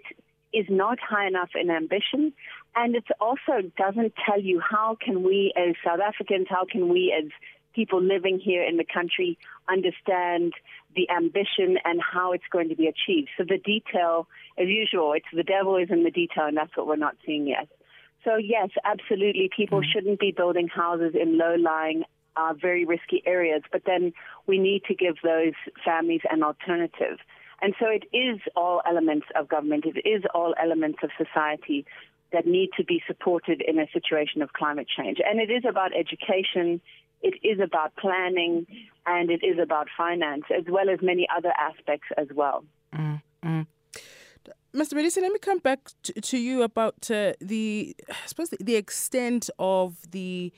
is 0.53 0.65
not 0.69 0.97
high 0.99 1.27
enough 1.27 1.51
in 1.61 1.69
ambition, 1.69 2.33
and 2.75 2.95
it 2.95 3.03
also 3.19 3.55
doesn't 3.77 4.13
tell 4.25 4.41
you 4.41 4.59
how 4.59 4.97
can 4.99 5.23
we 5.23 5.53
as 5.55 5.75
South 5.85 5.99
Africans, 5.99 6.47
how 6.49 6.65
can 6.65 6.89
we 6.89 7.13
as 7.15 7.29
people 7.75 8.01
living 8.01 8.39
here 8.43 8.63
in 8.63 8.77
the 8.77 8.85
country 8.91 9.37
understand 9.69 10.53
the 10.95 11.07
ambition 11.11 11.77
and 11.85 12.01
how 12.01 12.31
it's 12.31 12.49
going 12.51 12.69
to 12.69 12.75
be 12.75 12.87
achieved. 12.87 13.29
So 13.37 13.43
the 13.43 13.59
detail, 13.59 14.27
as 14.57 14.67
usual, 14.67 15.13
it's 15.13 15.27
the 15.31 15.43
devil 15.43 15.77
is 15.77 15.89
in 15.91 16.03
the 16.03 16.09
detail, 16.09 16.45
and 16.47 16.57
that's 16.57 16.75
what 16.75 16.87
we're 16.87 16.95
not 16.95 17.15
seeing 17.23 17.45
yet. 17.45 17.67
So, 18.23 18.35
yes, 18.35 18.69
absolutely. 18.83 19.49
People 19.55 19.81
mm-hmm. 19.81 19.89
shouldn't 19.91 20.19
be 20.19 20.31
building 20.31 20.67
houses 20.67 21.13
in 21.19 21.37
low 21.37 21.55
lying, 21.55 22.03
uh, 22.35 22.53
very 22.59 22.85
risky 22.85 23.23
areas, 23.25 23.63
but 23.71 23.83
then 23.85 24.13
we 24.45 24.59
need 24.59 24.83
to 24.85 24.95
give 24.95 25.15
those 25.23 25.53
families 25.83 26.21
an 26.29 26.43
alternative. 26.43 27.17
And 27.61 27.73
so 27.79 27.87
it 27.87 28.03
is 28.15 28.39
all 28.55 28.81
elements 28.87 29.25
of 29.35 29.47
government, 29.47 29.85
it 29.85 30.07
is 30.07 30.23
all 30.33 30.53
elements 30.61 30.99
of 31.03 31.09
society 31.17 31.85
that 32.31 32.45
need 32.45 32.69
to 32.77 32.83
be 32.83 33.01
supported 33.07 33.61
in 33.61 33.79
a 33.79 33.87
situation 33.91 34.41
of 34.41 34.53
climate 34.53 34.87
change. 34.87 35.17
And 35.25 35.39
it 35.39 35.49
is 35.49 35.63
about 35.67 35.91
education, 35.97 36.81
it 37.21 37.35
is 37.41 37.59
about 37.59 37.95
planning, 37.95 38.67
and 39.05 39.31
it 39.31 39.43
is 39.43 39.57
about 39.59 39.87
finance, 39.97 40.43
as 40.55 40.65
well 40.69 40.89
as 40.89 40.99
many 41.01 41.27
other 41.35 41.51
aspects 41.57 42.07
as 42.17 42.27
well. 42.35 42.63
Mm-hmm. 42.93 43.61
Mr. 44.77 44.93
Modise, 44.93 45.19
let 45.19 45.31
me 45.33 45.39
come 45.39 45.57
back 45.57 45.89
to, 46.03 46.13
to 46.21 46.37
you 46.37 46.61
about 46.61 47.09
uh, 47.09 47.33
the, 47.41 47.95
I 48.07 48.27
suppose, 48.27 48.49
the, 48.49 48.57
the, 48.59 48.75
extent 48.75 49.49
of 49.57 49.95
the 50.11 50.53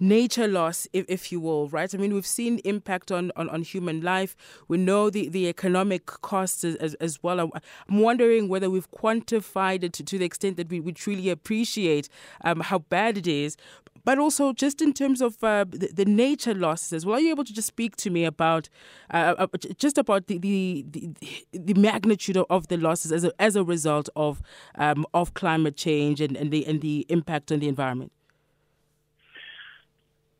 nature 0.00 0.48
loss, 0.48 0.86
if, 0.92 1.04
if 1.08 1.32
you 1.32 1.40
will, 1.40 1.68
right? 1.68 1.94
I 1.94 1.98
mean, 1.98 2.14
we've 2.14 2.26
seen 2.26 2.58
impact 2.64 3.10
on, 3.10 3.32
on, 3.36 3.48
on 3.50 3.62
human 3.62 4.00
life. 4.00 4.36
We 4.68 4.78
know 4.78 5.10
the, 5.10 5.28
the 5.28 5.48
economic 5.48 6.06
costs 6.06 6.64
as, 6.64 6.94
as, 6.94 7.22
well. 7.22 7.40
I'm 7.40 8.00
wondering 8.00 8.48
whether 8.48 8.70
we've 8.70 8.90
quantified 8.90 9.82
it 9.82 9.92
to, 9.94 10.04
to 10.04 10.18
the 10.18 10.24
extent 10.24 10.56
that 10.56 10.68
we, 10.68 10.80
we 10.80 10.92
truly 10.92 11.30
appreciate 11.30 12.08
um, 12.44 12.60
how 12.60 12.78
bad 12.78 13.18
it 13.18 13.26
is 13.26 13.56
but 14.04 14.18
also 14.18 14.54
just 14.54 14.80
in 14.80 14.94
terms 14.94 15.20
of 15.20 15.42
uh, 15.44 15.66
the, 15.68 15.90
the, 15.92 16.04
nature 16.06 16.54
losses 16.54 16.94
as 16.94 17.04
well. 17.04 17.16
Are 17.16 17.20
you 17.20 17.30
able 17.30 17.44
to 17.44 17.52
just 17.52 17.68
speak 17.68 17.94
to 17.96 18.08
me 18.08 18.24
about 18.24 18.70
uh, 19.10 19.34
uh 19.36 19.46
just 19.76 19.98
about 19.98 20.28
the, 20.28 20.38
the, 20.38 20.86
the, 20.88 21.12
the 21.52 21.74
magnitude 21.74 22.38
of 22.48 22.68
the 22.68 22.78
losses 22.78 23.12
as 23.12 23.24
a, 23.24 23.32
as 23.38 23.54
a 23.54 23.62
result 23.62 24.08
of 24.16 24.40
um, 24.76 25.04
of 25.12 25.34
climate 25.34 25.76
change 25.76 26.22
and, 26.22 26.38
and 26.38 26.50
the 26.50 26.66
and 26.66 26.80
the 26.80 27.04
impact 27.10 27.52
on 27.52 27.58
the 27.58 27.68
environment? 27.68 28.12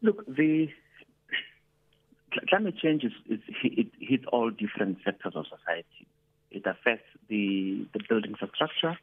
Look, 0.03 0.25
the 0.27 0.69
climate 2.49 2.77
change 2.79 3.05
is, 3.05 3.13
is 3.29 3.41
it 3.65 3.89
hits 3.99 4.25
all 4.33 4.51
different 4.51 4.99
sectors 5.05 5.35
of 5.35 5.47
society. 5.47 6.07
It 6.51 6.67
affects 6.67 7.09
the 7.29 7.87
the 7.93 8.01
building 8.09 8.31
infrastructure 8.31 8.99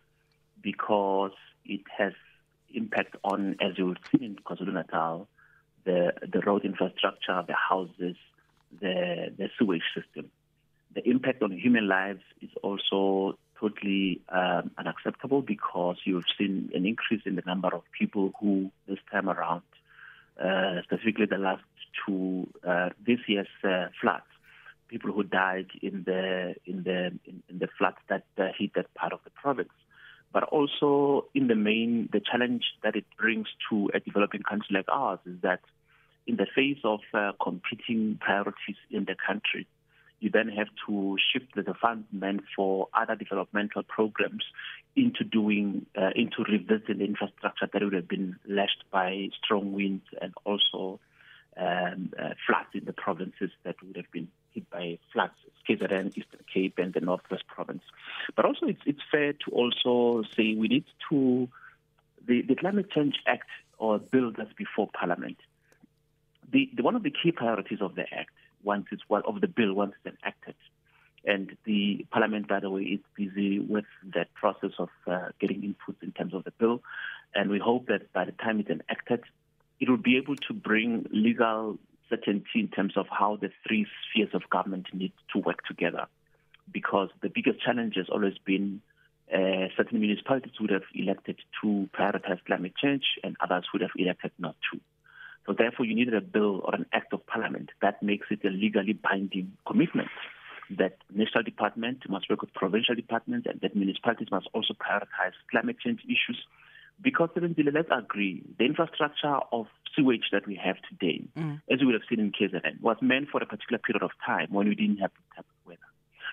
because 0.62 1.34
it 1.66 1.82
has 1.98 2.14
impact 2.74 3.16
on, 3.24 3.56
as 3.62 3.78
you 3.78 3.88
would 3.88 4.00
see 4.12 4.26
in 4.26 4.36
KwaZulu-Natal, 4.36 5.28
the, 5.86 6.14
the 6.22 6.40
road 6.42 6.66
infrastructure, 6.66 7.44
the 7.48 7.54
houses, 7.54 8.16
the, 8.82 9.32
the 9.38 9.50
sewage 9.58 9.84
system. 9.96 10.30
The 10.94 11.08
impact 11.08 11.44
on 11.44 11.52
human 11.52 11.88
lives 11.88 12.22
is 12.42 12.50
also 12.64 13.38
totally 13.60 14.22
um, 14.30 14.72
unacceptable 14.78 15.42
because 15.42 15.98
you've 16.06 16.26
seen 16.38 16.72
an 16.74 16.86
increase 16.86 17.22
in 17.26 17.36
the 17.36 17.44
number 17.46 17.70
of 17.74 17.84
people 17.98 18.34
who 18.40 18.72
this 18.88 19.00
time 19.12 19.30
around, 19.30 19.62
uh, 20.42 20.82
specifically 20.84 21.26
the 21.26 21.38
last 21.38 21.64
two 22.06 22.48
uh, 22.68 22.90
this 23.06 23.20
year's 23.28 23.48
uh, 23.64 23.88
floods, 24.02 24.26
people 24.88 25.12
who 25.12 25.24
died 25.24 25.68
in 25.82 26.04
the 26.06 26.56
in 26.66 26.84
the 26.84 27.08
in, 27.26 27.44
in 27.50 27.60
the 27.60 27.68
floods 27.78 27.98
that 28.10 28.26
uh, 28.38 28.48
hit 28.58 28.74
that 28.76 28.94
part 28.94 29.14
of 29.14 29.20
the 29.24 29.30
province. 29.32 29.70
But 30.34 30.44
also 30.44 31.28
in 31.34 31.48
the 31.48 31.56
main, 31.56 32.10
the 32.12 32.20
challenge 32.20 32.66
that 32.84 32.96
it 32.96 33.06
brings 33.18 33.48
to 33.70 33.90
a 33.94 34.00
developing 34.02 34.44
country 34.44 34.68
like 34.72 34.86
ours 34.90 35.20
is 35.26 35.40
that 35.42 35.62
in 36.28 36.36
the 36.36 36.48
face 36.54 36.80
of 36.84 37.00
uh, 37.14 37.32
competing 37.42 38.18
priorities 38.20 38.76
in 38.92 39.06
the 39.06 39.16
country, 39.16 39.66
you 40.20 40.30
then 40.30 40.50
have 40.50 40.68
to 40.88 41.18
shift 41.32 41.56
the 41.56 41.74
funds 41.82 42.08
meant 42.12 42.42
for 42.56 42.88
other 42.94 43.16
developmental 43.16 43.84
programs 43.84 44.44
into 44.96 45.24
doing, 45.24 45.86
uh, 45.98 46.12
into 46.16 46.44
revisiting 46.50 47.00
the 47.00 47.06
infrastructure 47.06 47.68
that 47.72 47.84
would 47.84 47.94
have 47.94 48.08
been 48.08 48.38
lashed 48.48 48.84
by 48.92 49.30
strong 49.44 49.74
winds 49.74 50.06
and 50.22 50.34
also 50.46 51.00
um, 51.58 52.12
uh, 52.18 52.30
floods 52.46 52.70
in 52.74 52.86
the 52.86 52.94
provinces 52.94 53.52
that 53.64 53.76
would 53.84 53.96
have 53.96 54.10
been 54.12 54.28
hit 54.52 54.70
by 54.70 54.98
floods, 55.12 55.34
KZN, 55.70 56.18
Eastern 56.18 56.40
Cape, 56.54 56.78
and 56.78 56.94
the 56.94 57.02
Northwest 57.02 57.46
Province. 57.48 57.84
But 58.36 58.46
also, 58.46 58.68
it's, 58.68 58.82
it's 58.86 59.02
fair 59.12 59.34
to 59.34 59.52
also 59.52 60.24
say 60.36 60.56
we 60.56 60.68
need 60.68 60.86
to, 61.10 61.50
the, 62.26 62.42
the 62.42 62.56
Climate 62.56 62.90
Change 62.92 63.16
Act 63.28 63.50
or 63.78 64.00
bill 64.00 64.32
that's 64.36 64.54
before 64.54 64.90
Parliament, 64.94 65.38
the, 66.52 66.70
the, 66.76 66.84
one 66.84 66.96
of 66.96 67.04
the 67.04 67.12
key 67.12 67.32
priorities 67.32 67.82
of 67.82 67.96
the 67.96 68.06
Act 68.14 68.32
once 68.64 68.86
it's 68.92 69.04
well, 69.10 69.22
of 69.26 69.42
the 69.42 69.48
bill 69.48 69.74
once 69.74 69.94
it's 70.04 70.16
enacted. 70.22 70.56
And 71.26 71.58
the 71.66 72.06
Parliament, 72.12 72.48
by 72.48 72.60
the 72.60 72.70
way, 72.70 72.84
is 72.84 73.00
busy 73.18 73.60
with 73.60 73.86
that 74.14 74.34
process 74.36 74.72
of 74.78 74.90
uh, 75.08 75.30
getting 75.40 75.62
inputs 75.62 76.02
in 76.04 76.12
terms 76.12 76.34
of 76.34 76.44
the 76.44 76.52
bill. 76.52 76.82
And 77.34 77.50
we 77.50 77.60
hope 77.60 77.88
that 77.88 78.14
by 78.14 78.26
the 78.26 78.32
time 78.32 78.60
it's 78.60 78.70
enacted, 78.70 79.22
it 79.80 79.90
will 79.90 79.98
be 79.98 80.18
able 80.18 80.36
to 80.36 80.54
bring 80.54 81.08
legal 81.12 81.80
certainty 82.10 82.60
in 82.60 82.68
terms 82.68 82.94
of 82.96 83.08
how 83.10 83.38
the 83.38 83.50
three 83.68 83.88
spheres 84.04 84.30
of 84.34 84.48
government 84.52 84.88
need 84.94 85.14
to 85.34 85.40
work 85.40 85.66
together. 85.66 86.06
Because 86.72 87.10
the 87.22 87.30
biggest 87.30 87.60
challenge 87.62 87.96
has 87.96 88.08
always 88.10 88.38
been 88.46 88.82
uh, 89.34 89.68
certain 89.76 90.00
municipalities 90.00 90.54
would 90.60 90.70
have 90.70 90.84
elected 90.94 91.38
to 91.62 91.90
prioritize 91.98 92.44
climate 92.46 92.74
change 92.82 93.04
and 93.24 93.36
others 93.40 93.66
would 93.74 93.82
have 93.82 93.92
elected 93.98 94.32
not 94.38 94.56
to. 94.72 94.80
So 95.48 95.54
therefore, 95.54 95.86
you 95.86 95.96
needed 95.96 96.14
a 96.14 96.22
bill 96.22 96.62
or 96.64 96.76
an 96.76 96.86
act 96.94 97.14
of 97.14 97.26
parliament 97.26 97.72
that 97.82 98.02
makes 98.04 98.28
it 98.30 98.46
a 98.46 98.50
legally 98.50 98.94
binding 98.94 99.54
commitment 99.68 100.10
that 100.72 100.98
national 101.14 101.44
department 101.44 102.08
must 102.10 102.30
work 102.30 102.42
with 102.42 102.54
provincial 102.54 102.96
departments 102.96 103.48
and 103.50 103.60
that 103.62 103.76
municipalities 103.76 104.30
must 104.32 104.48
also 104.54 104.74
prioritize 104.74 105.34
climate 105.52 105.78
change 105.80 106.02
issues. 106.06 106.38
Because 107.02 107.30
eventually, 107.36 107.72
let's 107.72 107.90
agree, 107.92 108.42
the 108.58 108.64
infrastructure 108.66 109.38
of 109.52 109.68
sewage 109.96 110.30
that 110.32 110.48
we 110.48 110.56
have 110.56 110.78
today, 110.90 111.26
mm. 111.38 111.62
as 111.70 111.80
we 111.82 111.88
would 111.88 111.96
have 111.96 112.08
seen 112.10 112.22
in 112.22 112.32
KZN, 112.32 112.82
was 112.82 112.96
meant 113.02 113.28
for 113.30 113.44
a 113.44 113.46
particular 113.46 113.80
period 113.80 114.02
of 114.02 114.12
time 114.26 114.48
when 114.50 114.70
we 114.70 114.76
didn't 114.76 114.98
have 114.98 115.12
the 115.12 115.36
type 115.36 115.46
of 115.46 115.68
weather. 115.68 115.80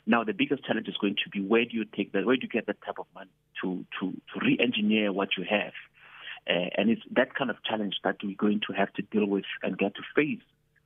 Now, 0.06 0.22
the 0.22 0.32
biggest 0.32 0.64
challenge 0.64 0.86
is 0.86 0.96
going 1.00 1.16
to 1.24 1.30
be 1.30 1.40
where 1.40 1.64
do 1.64 1.76
you 1.76 1.84
take 1.84 2.12
that, 2.12 2.26
where 2.26 2.36
do 2.36 2.42
you 2.42 2.48
get 2.48 2.66
that 2.66 2.80
type 2.86 2.98
of 3.00 3.06
money 3.12 3.30
to, 3.62 3.84
to, 3.98 4.12
to 4.12 4.40
re-engineer 4.40 5.12
what 5.12 5.30
you 5.36 5.44
have 5.50 5.72
uh, 6.48 6.68
and 6.76 6.90
it's 6.90 7.02
that 7.12 7.34
kind 7.34 7.50
of 7.50 7.56
challenge 7.64 7.96
that 8.02 8.16
we're 8.22 8.36
going 8.36 8.60
to 8.66 8.72
have 8.72 8.92
to 8.94 9.02
deal 9.02 9.26
with 9.26 9.44
and 9.62 9.78
get 9.78 9.94
to 9.94 10.02
face. 10.14 10.42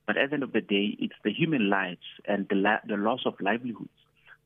But 0.07 0.17
at 0.17 0.29
the 0.29 0.35
end 0.35 0.43
of 0.43 0.53
the 0.53 0.61
day, 0.61 0.95
it's 0.99 1.13
the 1.23 1.31
human 1.31 1.69
lives 1.69 2.07
and 2.25 2.47
the, 2.49 2.55
la- 2.55 2.79
the 2.87 2.95
loss 2.95 3.21
of 3.25 3.35
livelihoods 3.41 3.89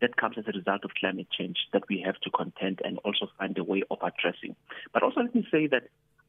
that 0.02 0.18
comes 0.18 0.36
as 0.38 0.46
a 0.48 0.58
result 0.58 0.84
of 0.84 0.92
climate 1.00 1.28
change 1.38 1.58
that 1.72 1.84
we 1.88 2.02
have 2.04 2.20
to 2.22 2.32
contend 2.32 2.82
and 2.84 2.98
also 3.06 3.28
find 3.38 3.56
a 3.58 3.64
way 3.64 3.84
of 3.92 4.00
addressing. 4.02 4.56
But 4.92 5.04
also 5.04 5.22
let 5.22 5.36
me 5.36 5.48
say 5.52 5.68
that 5.68 5.84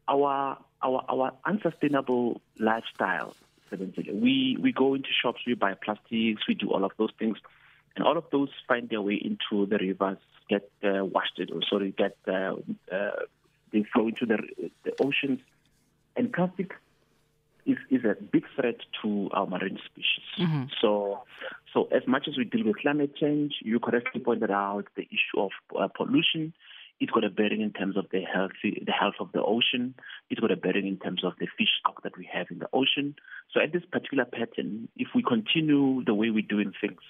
our 0.06 0.58
our 0.82 1.04
our 1.08 1.32
unsustainable 1.46 2.42
lifestyle, 2.58 3.34
we 3.70 4.58
we 4.60 4.72
go 4.72 4.94
into 4.94 5.08
shops, 5.22 5.40
we 5.46 5.54
buy 5.54 5.74
plastics, 5.74 6.42
we 6.46 6.54
do 6.54 6.70
all 6.70 6.84
of 6.84 6.92
those 6.98 7.12
things, 7.18 7.38
and 7.96 8.04
all 8.04 8.18
of 8.18 8.24
those 8.30 8.50
find 8.68 8.90
their 8.90 9.00
way 9.00 9.14
into 9.14 9.64
the 9.64 9.78
rivers, 9.78 10.18
get 10.50 10.70
uh, 10.84 11.04
washed, 11.04 11.40
or 11.50 11.60
sorry, 11.70 11.94
get 11.96 12.16
uh, 12.28 12.56
uh, 12.94 13.10
they 13.72 13.84
flow 13.94 14.08
into 14.08 14.26
the, 14.26 14.38
the 14.84 14.92
oceans. 15.00 15.40
And 16.14 16.30
plastic 16.30 16.72
is, 17.66 17.78
is 17.90 18.04
a 18.04 18.16
big 18.20 18.44
threat 18.56 18.76
to 19.02 19.30
our 19.32 19.46
marine 19.46 19.78
species. 19.84 20.24
Mm-hmm. 20.38 20.64
So, 20.80 21.22
so 21.72 21.88
as 21.92 22.02
much 22.06 22.26
as 22.28 22.36
we 22.36 22.44
deal 22.44 22.66
with 22.66 22.78
climate 22.78 23.16
change, 23.16 23.54
you 23.62 23.78
correctly 23.80 24.20
pointed 24.20 24.50
out 24.50 24.84
the 24.96 25.02
issue 25.02 25.40
of 25.40 25.50
uh, 25.78 25.88
pollution. 25.88 26.52
It's 27.00 27.10
got 27.10 27.24
a 27.24 27.30
bearing 27.30 27.62
in 27.62 27.72
terms 27.72 27.96
of 27.96 28.06
the 28.12 28.20
health, 28.22 28.52
the 28.62 28.92
health 28.92 29.14
of 29.18 29.32
the 29.32 29.42
ocean. 29.42 29.94
It's 30.30 30.40
got 30.40 30.52
a 30.52 30.56
bearing 30.56 30.86
in 30.86 30.98
terms 30.98 31.24
of 31.24 31.32
the 31.40 31.48
fish 31.58 31.70
stock 31.80 32.02
that 32.04 32.16
we 32.16 32.28
have 32.32 32.46
in 32.50 32.60
the 32.60 32.68
ocean. 32.72 33.16
So 33.52 33.60
at 33.60 33.72
this 33.72 33.82
particular 33.90 34.24
pattern, 34.24 34.88
if 34.96 35.08
we 35.14 35.22
continue 35.22 36.04
the 36.04 36.14
way 36.14 36.30
we're 36.30 36.42
doing 36.42 36.72
things, 36.80 37.00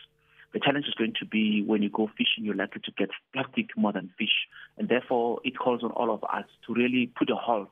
the 0.54 0.60
challenge 0.60 0.86
is 0.86 0.94
going 0.94 1.14
to 1.18 1.26
be 1.26 1.62
when 1.66 1.82
you 1.82 1.90
go 1.90 2.08
fishing, 2.16 2.44
you're 2.44 2.54
likely 2.54 2.82
to 2.84 2.92
get 2.96 3.10
plastic 3.32 3.76
more 3.76 3.92
than 3.92 4.10
fish. 4.18 4.48
And 4.78 4.88
therefore, 4.88 5.40
it 5.44 5.58
calls 5.58 5.82
on 5.82 5.90
all 5.92 6.12
of 6.12 6.22
us 6.24 6.44
to 6.66 6.74
really 6.74 7.10
put 7.18 7.30
a 7.30 7.36
halt 7.36 7.70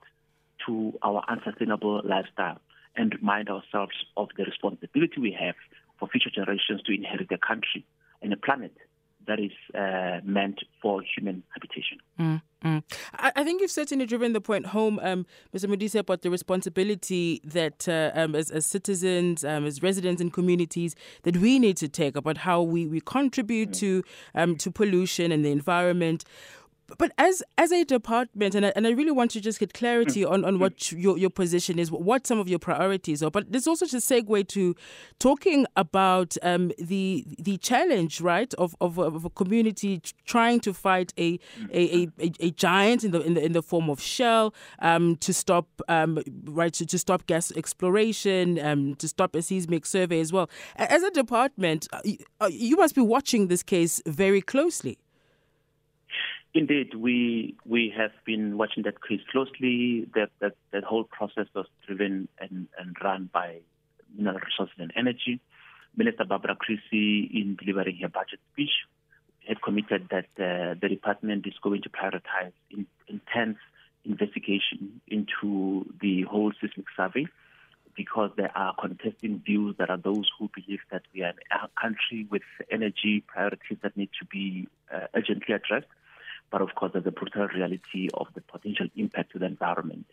to 0.67 0.93
our 1.03 1.23
unsustainable 1.29 2.03
lifestyle 2.05 2.61
and 2.97 3.15
remind 3.15 3.49
ourselves 3.49 3.95
of 4.17 4.29
the 4.37 4.45
responsibility 4.45 5.21
we 5.21 5.37
have 5.39 5.55
for 5.99 6.09
future 6.09 6.31
generations 6.31 6.83
to 6.87 6.93
inherit 6.93 7.31
a 7.31 7.39
country 7.39 7.85
and 8.23 8.33
a 8.33 8.37
planet 8.37 8.73
that 9.27 9.39
is 9.39 9.53
uh, 9.75 10.21
meant 10.25 10.61
for 10.81 11.03
human 11.03 11.43
habitation. 11.51 11.99
Mm, 12.19 12.43
mm. 12.65 12.83
I, 13.15 13.33
I, 13.37 13.45
think 13.45 13.61
you've 13.61 13.71
certainly 13.71 14.07
driven 14.07 14.33
the 14.33 14.41
point 14.41 14.67
home, 14.67 14.99
um, 15.03 15.27
Mr. 15.55 15.67
Modise, 15.67 15.95
about 15.95 16.23
the 16.23 16.31
responsibility 16.31 17.41
that 17.45 17.89
uh, 17.89 18.11
um, 18.15 18.35
as, 18.35 18.51
as, 18.51 18.67
citizens, 18.67 19.45
um, 19.45 19.67
as 19.67 19.83
residents 19.83 20.21
in 20.21 20.31
communities, 20.31 20.97
that 21.23 21.37
we 21.37 21.59
need 21.59 21.77
to 21.77 21.89
take 21.89 22.17
about 22.17 22.39
how 22.39 22.63
we, 22.63 22.87
we 22.87 23.01
contribute 23.01 23.71
mm. 23.71 23.79
to 23.79 24.05
um, 24.35 24.57
to 24.57 24.71
pollution 24.71 25.33
and 25.33 25.45
the 25.45 25.53
environment. 25.53 26.25
But 26.99 27.13
as 27.19 27.43
as 27.59 27.73
a 27.73 27.85
department, 27.85 28.55
and 28.55 28.67
I, 28.67 28.73
and 28.77 28.87
I 28.87 28.91
really 28.91 29.11
want 29.11 29.31
to 29.33 29.41
just 29.41 29.59
get 29.61 29.75
clarity 29.75 30.25
on, 30.25 30.45
on 30.45 30.59
what 30.59 30.93
your, 30.93 31.19
your 31.19 31.31
position 31.31 31.79
is, 31.79 31.91
what 31.91 32.27
some 32.27 32.39
of 32.39 32.49
your 32.49 32.59
priorities 32.59 33.23
are. 33.23 33.31
But 33.31 33.53
there's 33.53 33.67
also 33.67 33.87
just 33.87 34.11
a 34.11 34.15
segue 34.15 34.49
to 34.49 34.75
talking 35.19 35.67
about 35.77 36.37
um, 36.43 36.73
the 36.79 37.25
the 37.39 37.59
challenge, 37.59 38.21
right, 38.21 38.53
of, 38.55 38.75
of, 38.81 38.99
of 38.99 39.25
a 39.25 39.31
community 39.31 40.01
trying 40.25 40.61
to 40.61 40.73
fight 40.73 41.13
a 41.19 41.39
a, 41.73 42.09
a, 42.19 42.33
a, 42.41 42.51
giant 42.51 43.05
in 43.05 43.11
the, 43.11 43.21
in 43.21 43.35
the 43.35 43.45
in 43.45 43.53
the 43.53 43.63
form 43.63 43.91
of 43.91 44.01
Shell 44.01 44.55
um, 44.81 45.17
to 45.17 45.33
stop 45.33 45.67
um, 45.89 46.23
right 46.45 46.73
to, 46.75 46.87
to 46.87 46.99
stop 46.99 47.27
gas 47.27 47.53
exploration, 47.53 48.59
um, 48.59 48.95
to 48.97 49.09
stop 49.09 49.35
a 49.35 49.43
seismic 49.43 49.87
survey 49.87 50.21
as 50.21 50.33
well. 50.33 50.49
As 50.77 51.03
a 51.03 51.11
department, 51.11 51.89
uh, 51.93 52.01
uh, 52.41 52.49
you 52.51 52.77
must 52.77 52.95
be 52.95 53.01
watching 53.01 53.49
this 53.49 53.63
case 53.63 54.03
very 54.07 54.41
closely. 54.41 54.99
Indeed, 56.53 56.95
we 56.95 57.55
we 57.65 57.93
have 57.97 58.11
been 58.25 58.59
watching 58.59 58.83
that 58.83 59.03
case 59.07 59.21
closely. 59.31 60.09
That 60.15 60.31
that, 60.41 60.55
that 60.73 60.83
whole 60.83 61.05
process 61.05 61.47
was 61.55 61.67
driven 61.87 62.29
and, 62.41 62.67
and 62.77 62.97
run 63.03 63.31
by 63.33 63.61
Mineral 64.17 64.39
Resources 64.39 64.75
and 64.79 64.93
Energy. 64.97 65.41
Minister 65.97 66.25
Barbara 66.25 66.57
Creecy, 66.57 67.31
in 67.33 67.57
delivering 67.57 67.99
her 68.03 68.09
budget 68.09 68.41
speech, 68.53 68.71
had 69.47 69.63
committed 69.63 70.09
that 70.11 70.27
uh, 70.39 70.75
the 70.81 70.89
department 70.89 71.47
is 71.47 71.55
going 71.63 71.83
to 71.83 71.89
prioritize 71.89 72.53
in, 72.71 72.87
intense 73.09 73.59
investigation 74.05 75.01
into 75.07 75.85
the 76.01 76.23
whole 76.23 76.53
seismic 76.61 76.87
survey 76.97 77.27
because 77.97 78.31
there 78.37 78.57
are 78.57 78.75
contesting 78.81 79.43
views 79.45 79.75
that 79.79 79.91
are 79.91 79.99
those 79.99 80.29
who 80.39 80.49
believe 80.55 80.81
that 80.91 81.03
we 81.13 81.23
are 81.23 81.35
a 81.53 81.69
country 81.81 82.27
with 82.31 82.43
energy 82.71 83.23
priorities 83.27 83.79
that 83.83 83.97
need 83.97 84.11
to 84.19 84.25
be 84.27 84.69
uh, 84.95 85.07
urgently 85.15 85.55
addressed 85.55 85.87
but 86.51 86.63
of 86.63 86.75
course, 86.75 86.93
there's 86.93 87.07
a 87.07 87.11
brutal 87.11 87.49
reality 87.49 88.09
of 88.15 88.27
the 88.35 88.41
potential 88.41 88.87
impact 88.97 89.33
to 89.33 89.39
the 89.39 89.47
environment. 89.47 90.07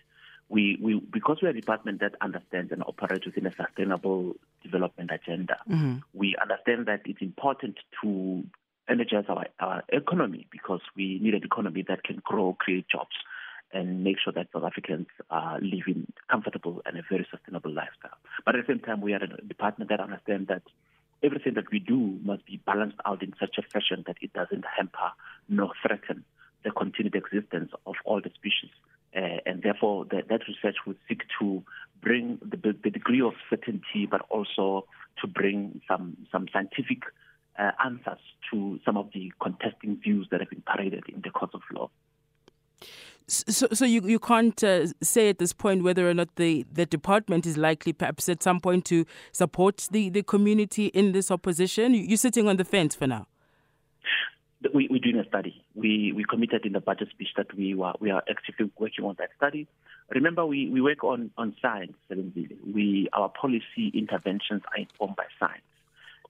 We, 0.50 0.78
we, 0.82 1.00
because 1.00 1.40
we 1.42 1.48
are 1.50 1.52
a 1.52 1.60
department 1.60 2.00
that 2.00 2.16
understands 2.22 2.72
and 2.72 2.82
operates 2.84 3.26
within 3.26 3.48
a 3.48 3.54
sustainable 3.54 4.36
development 4.64 5.12
agenda, 5.12 5.58
mm-hmm. 5.70 5.98
we 6.14 6.36
understand 6.42 6.86
that 6.86 7.02
it's 7.06 7.22
important 7.22 7.78
to 8.02 8.46
energize 8.90 9.26
our, 9.28 9.48
our 9.60 9.84
economy 9.90 10.48
because 10.50 10.80
we 10.96 11.20
need 11.22 11.34
an 11.34 11.44
economy 11.44 11.84
that 11.88 12.04
can 12.04 12.22
grow, 12.24 12.56
create 12.58 12.86
jobs, 12.90 13.16
and 13.74 14.04
make 14.04 14.18
sure 14.24 14.32
that 14.32 14.48
South 14.54 14.64
Africans 14.64 15.08
are 15.30 15.60
living 15.60 16.08
comfortable 16.32 16.82
and 16.86 16.98
a 16.98 17.02
very 17.10 17.28
sustainable 17.30 17.72
lifestyle. 17.72 18.18
But 18.46 18.56
at 18.56 18.66
the 18.66 18.74
same 18.74 18.80
time, 18.80 19.02
we 19.02 19.14
are 19.14 19.24
a 19.24 19.42
department 19.46 19.90
that 19.90 20.00
understands 20.00 20.48
that 20.48 20.64
everything 21.24 21.54
that 21.56 21.72
we 21.72 21.80
do 21.80 22.18
must 22.24 22.46
be 22.46 22.62
balanced 22.66 22.98
out 23.06 23.24
in 23.24 23.34
such 23.40 23.58
a 23.58 23.62
fashion 23.62 24.04
that 24.08 24.18
it 24.22 24.34
doesn't 24.34 24.66
hamper 24.78 25.12
nor 25.50 25.72
threaten 25.86 26.24
the 26.64 26.72
continued 26.72 27.16
existence 27.16 27.72
of 27.86 27.96
all 28.06 28.22
the 28.22 28.32
species. 28.36 28.72
Uh, 29.16 29.40
and 29.46 29.64
therefore, 29.64 30.06
the, 30.06 30.22
that 30.30 30.42
research 30.48 30.76
would 30.86 30.98
seek 31.08 31.22
to 31.40 31.64
bring 32.02 32.38
the, 32.42 32.76
the, 32.84 32.90
degree 32.90 33.22
of 33.22 33.34
certainty, 33.50 34.06
but 34.10 34.22
also 34.30 34.86
to 35.20 35.28
bring 35.28 35.82
some, 35.88 36.18
some 36.32 36.48
scientific 36.52 37.00
uh, 37.58 37.72
answers 37.84 38.20
to 38.52 38.80
some 38.86 38.98
of 38.98 39.10
the 39.14 39.32
contesting 39.42 39.98
views 40.04 40.28
that 40.30 40.40
have 40.40 40.50
been 40.50 40.64
paraded 40.66 41.04
in 41.08 41.22
the 41.24 41.30
courts 41.30 41.54
of 41.56 41.62
law. 41.74 41.90
So, 43.30 43.68
so 43.74 43.84
you 43.84 44.02
you 44.08 44.20
can't 44.20 44.64
uh, 44.64 44.88
say 45.02 45.28
at 45.28 45.38
this 45.38 45.52
point 45.52 45.84
whether 45.84 46.10
or 46.10 46.14
not 46.14 46.34
the, 46.38 46.66
the 46.72 46.86
department 46.86 47.46
is 47.46 47.58
likely, 47.58 47.92
perhaps 47.92 48.30
at 48.30 48.42
some 48.42 48.62
point, 48.62 48.86
to 48.86 49.06
support 49.34 49.90
the, 49.92 50.10
the 50.10 50.24
community 50.24 50.88
in 50.88 51.12
this 51.12 51.30
opposition. 51.30 51.94
You're 51.94 52.18
sitting 52.18 52.48
on 52.48 52.56
the 52.56 52.64
fence 52.64 52.96
for 52.96 53.06
now. 53.06 53.28
We, 54.74 54.88
we're 54.90 55.02
doing 55.02 55.20
a 55.20 55.28
study. 55.28 55.62
We 55.76 56.14
we 56.14 56.24
committed 56.24 56.66
in 56.66 56.72
the 56.72 56.80
budget 56.80 57.10
speech 57.10 57.30
that 57.36 57.54
we 57.54 57.76
were 57.76 57.94
we 58.00 58.12
are 58.12 58.24
actively 58.30 58.72
working 58.80 59.04
on 59.04 59.16
that 59.20 59.30
study. 59.36 59.68
Remember, 60.10 60.46
we, 60.46 60.70
we 60.70 60.80
work 60.80 61.04
on 61.04 61.30
on 61.38 61.54
science. 61.62 61.98
We 62.10 63.10
our 63.12 63.28
policy 63.28 63.92
interventions 63.94 64.62
are 64.72 64.80
informed 64.80 65.18
by 65.18 65.26
science. 65.38 65.64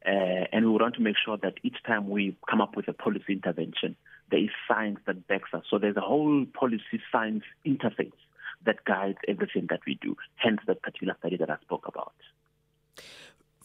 Uh, 0.06 0.46
and 0.51 0.66
we 0.66 0.72
want 0.72 0.96
to 0.96 1.01
make 1.01 1.16
sure 1.24 1.38
that 1.38 1.56
each 1.63 1.77
time 1.86 2.10
we 2.10 2.36
come 2.50 2.62
up 2.62 2.75
with 2.75 2.88
a 2.88 2.94
policy 2.94 3.34
intervention, 3.34 3.96
there 4.30 4.40
is 4.40 4.50
science 4.68 5.00
that 5.06 5.28
backs 5.28 5.50
us. 5.54 5.64
So 5.70 5.78
there's 5.78 5.98
a 5.98 6.02
whole 6.02 6.46
policy 6.54 7.02
science 7.12 7.44
interface 7.66 8.12
that 8.66 8.84
guides 8.86 9.18
everything 9.28 9.68
that 9.70 9.82
we 9.86 9.98
do, 10.02 10.16
hence 10.36 10.60
that 10.68 10.82
particular 10.82 11.16
study 11.20 11.38
that 11.38 11.50
I 11.50 11.58
spoke 11.62 11.88
about. 11.88 12.14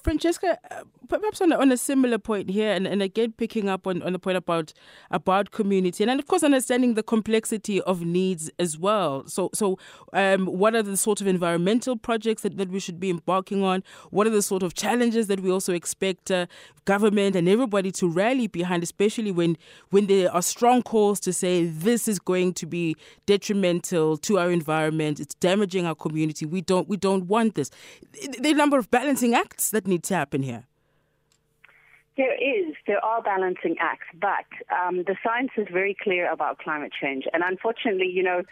Francesca, 0.03 0.59
uh, 0.71 0.83
perhaps 1.09 1.41
on 1.41 1.53
a, 1.53 1.57
on 1.57 1.71
a 1.71 1.77
similar 1.77 2.19
point 2.19 2.51
here, 2.51 2.73
and, 2.73 2.87
and 2.87 3.03
again 3.03 3.33
picking 3.33 3.69
up 3.69 3.87
on, 3.87 4.03
on 4.03 4.13
the 4.13 4.19
point 4.19 4.37
about 4.37 4.73
about 5.11 5.51
community, 5.51 6.03
and, 6.03 6.11
and 6.11 6.21
of 6.21 6.27
course 6.27 6.43
understanding 6.43 6.95
the 6.95 7.03
complexity 7.03 7.81
of 7.83 8.05
needs 8.05 8.51
as 8.59 8.79
well. 8.79 9.27
So, 9.27 9.51
so 9.55 9.79
um, 10.13 10.47
what 10.47 10.75
are 10.75 10.83
the 10.83 10.97
sort 10.97 11.21
of 11.21 11.27
environmental 11.27 11.97
projects 11.97 12.43
that, 12.43 12.57
that 12.57 12.71
we 12.71 12.81
should 12.81 12.99
be 12.99 13.11
embarking 13.11 13.63
on? 13.63 13.85
What 14.11 14.27
are 14.27 14.31
the 14.31 14.43
sort 14.43 14.63
of 14.63 14.75
challenges 14.75 15.29
that 15.29 15.41
we 15.41 15.51
also 15.51 15.73
expect 15.73 16.31
uh, 16.31 16.47
government 16.85 17.37
and 17.37 17.49
everybody 17.49 17.93
to 17.93 18.09
rally 18.09 18.49
behind, 18.49 18.83
especially 18.83 19.31
when 19.31 19.57
when 19.91 20.07
there 20.07 20.33
are 20.33 20.43
strong 20.43 20.83
calls 20.83 21.21
to 21.21 21.33
say 21.33 21.67
this 21.67 22.09
is 22.09 22.19
going 22.19 22.55
to 22.55 22.67
be 22.67 22.97
detrimental 23.27 24.17
to 24.17 24.39
our 24.39 24.51
environment, 24.51 25.21
it's 25.21 25.35
damaging 25.37 25.87
our 25.87 25.95
community. 25.95 26.45
We 26.47 26.61
don't 26.61 26.89
we 26.89 26.97
don't 26.97 27.27
want 27.27 27.55
this. 27.55 27.71
The 28.41 28.55
number 28.55 28.79
of 28.79 28.91
balancing 28.91 29.35
acts 29.35 29.71
that 29.71 29.87
need 29.93 30.03
to 30.05 30.15
happen 30.15 30.43
here? 30.43 30.65
There 32.17 32.35
is. 32.35 32.75
There 32.87 33.03
are 33.03 33.23
balancing 33.23 33.77
acts, 33.81 34.07
but 34.21 34.49
um, 34.71 35.05
the 35.05 35.17
science 35.25 35.53
is 35.57 35.67
very 35.73 35.97
clear 36.05 36.31
about 36.31 36.59
climate 36.59 36.93
change. 37.01 37.25
And 37.33 37.43
unfortunately, 37.43 38.11
you 38.19 38.23
know, 38.23 38.43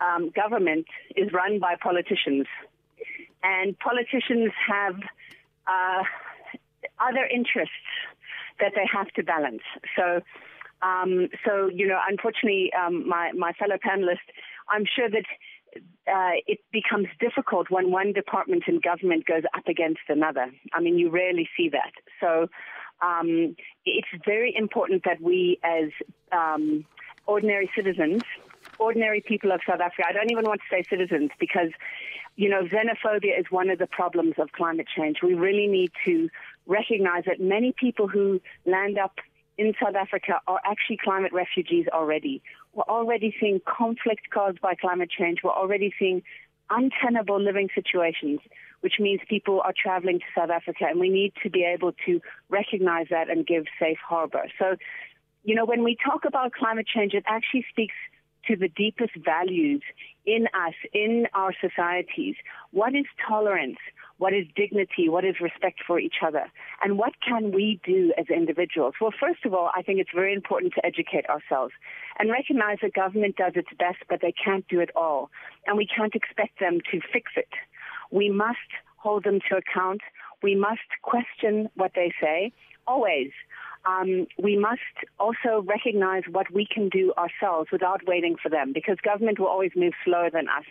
um, 0.00 0.30
government 0.30 0.86
is 1.14 1.32
run 1.32 1.58
by 1.58 1.74
politicians, 1.88 2.46
and 3.42 3.78
politicians 3.78 4.52
have 4.66 4.96
uh, 5.66 6.02
other 6.98 7.24
interests 7.38 7.88
that 8.60 8.72
they 8.74 8.86
have 8.90 9.08
to 9.16 9.22
balance. 9.22 9.62
So, 9.96 10.22
um, 10.80 11.28
so 11.44 11.68
you 11.68 11.86
know, 11.86 12.00
unfortunately, 12.08 12.72
um, 12.72 13.06
my 13.06 13.32
my 13.32 13.52
fellow 13.52 13.76
panelists, 13.76 14.30
I'm 14.68 14.86
sure 14.96 15.10
that 15.10 15.26
uh, 16.06 16.36
it 16.46 16.58
becomes 16.72 17.08
difficult 17.20 17.70
when 17.70 17.90
one 17.90 18.12
department 18.12 18.64
in 18.66 18.80
government 18.80 19.26
goes 19.26 19.42
up 19.56 19.66
against 19.66 20.02
another. 20.08 20.46
I 20.72 20.80
mean, 20.80 20.98
you 20.98 21.10
rarely 21.10 21.48
see 21.56 21.70
that. 21.70 21.92
So 22.20 22.48
um, 23.02 23.56
it's 23.84 24.08
very 24.24 24.54
important 24.56 25.02
that 25.04 25.20
we, 25.20 25.58
as 25.62 25.90
um, 26.32 26.84
ordinary 27.26 27.70
citizens, 27.74 28.22
ordinary 28.78 29.20
people 29.20 29.52
of 29.52 29.60
South 29.66 29.80
Africa, 29.80 30.04
I 30.08 30.12
don't 30.12 30.30
even 30.30 30.44
want 30.44 30.60
to 30.60 30.76
say 30.76 30.84
citizens 30.88 31.30
because, 31.38 31.70
you 32.36 32.48
know, 32.48 32.62
xenophobia 32.64 33.38
is 33.38 33.46
one 33.50 33.70
of 33.70 33.78
the 33.78 33.86
problems 33.86 34.34
of 34.38 34.52
climate 34.52 34.86
change. 34.94 35.18
We 35.22 35.34
really 35.34 35.66
need 35.66 35.92
to 36.04 36.28
recognize 36.66 37.24
that 37.26 37.40
many 37.40 37.72
people 37.78 38.08
who 38.08 38.40
land 38.66 38.98
up 38.98 39.16
in 39.56 39.72
South 39.82 39.94
Africa 39.94 40.40
are 40.46 40.60
actually 40.64 40.98
climate 41.02 41.32
refugees 41.32 41.86
already. 41.92 42.42
We're 42.72 42.84
already 42.84 43.34
seeing 43.40 43.60
conflict 43.66 44.30
caused 44.32 44.60
by 44.60 44.74
climate 44.74 45.10
change. 45.10 45.38
We're 45.44 45.52
already 45.52 45.92
seeing 45.98 46.22
untenable 46.70 47.40
living 47.40 47.68
situations, 47.74 48.40
which 48.80 48.94
means 48.98 49.20
people 49.28 49.60
are 49.60 49.74
traveling 49.80 50.18
to 50.18 50.24
South 50.36 50.50
Africa, 50.50 50.86
and 50.88 50.98
we 50.98 51.08
need 51.08 51.32
to 51.42 51.50
be 51.50 51.64
able 51.64 51.92
to 52.06 52.20
recognize 52.48 53.06
that 53.10 53.30
and 53.30 53.46
give 53.46 53.64
safe 53.78 53.98
harbor. 54.06 54.44
So, 54.58 54.76
you 55.44 55.54
know, 55.54 55.64
when 55.64 55.84
we 55.84 55.96
talk 56.04 56.24
about 56.24 56.52
climate 56.52 56.86
change, 56.86 57.14
it 57.14 57.24
actually 57.26 57.64
speaks 57.70 57.94
to 58.48 58.56
the 58.56 58.68
deepest 58.68 59.12
values 59.16 59.82
in 60.26 60.46
us, 60.48 60.74
in 60.92 61.26
our 61.34 61.54
societies. 61.60 62.34
What 62.72 62.94
is 62.94 63.04
tolerance? 63.26 63.78
What 64.18 64.32
is 64.32 64.46
dignity? 64.54 65.08
What 65.08 65.24
is 65.24 65.36
respect 65.40 65.80
for 65.86 65.98
each 65.98 66.16
other? 66.24 66.44
And 66.82 66.98
what 66.98 67.14
can 67.26 67.50
we 67.50 67.80
do 67.84 68.12
as 68.16 68.26
individuals? 68.28 68.94
Well, 69.00 69.12
first 69.18 69.44
of 69.44 69.54
all, 69.54 69.70
I 69.74 69.82
think 69.82 69.98
it's 69.98 70.10
very 70.14 70.32
important 70.32 70.72
to 70.74 70.86
educate 70.86 71.26
ourselves 71.28 71.72
and 72.18 72.30
recognize 72.30 72.78
that 72.82 72.94
government 72.94 73.36
does 73.36 73.52
its 73.56 73.70
best, 73.78 73.98
but 74.08 74.20
they 74.20 74.32
can't 74.32 74.66
do 74.68 74.80
it 74.80 74.90
all. 74.94 75.30
And 75.66 75.76
we 75.76 75.86
can't 75.86 76.14
expect 76.14 76.60
them 76.60 76.78
to 76.92 77.00
fix 77.12 77.32
it. 77.36 77.48
We 78.10 78.30
must 78.30 78.70
hold 78.96 79.24
them 79.24 79.40
to 79.50 79.56
account. 79.56 80.00
We 80.42 80.54
must 80.54 80.88
question 81.02 81.68
what 81.74 81.92
they 81.94 82.12
say, 82.20 82.52
always. 82.86 83.30
Um, 83.86 84.26
we 84.42 84.56
must 84.56 84.80
also 85.18 85.62
recognize 85.66 86.22
what 86.30 86.50
we 86.52 86.66
can 86.66 86.88
do 86.88 87.12
ourselves 87.18 87.68
without 87.70 88.00
waiting 88.06 88.36
for 88.42 88.48
them 88.48 88.72
because 88.72 88.96
government 89.02 89.38
will 89.38 89.48
always 89.48 89.72
move 89.76 89.92
slower 90.04 90.30
than 90.30 90.48
us. 90.48 90.64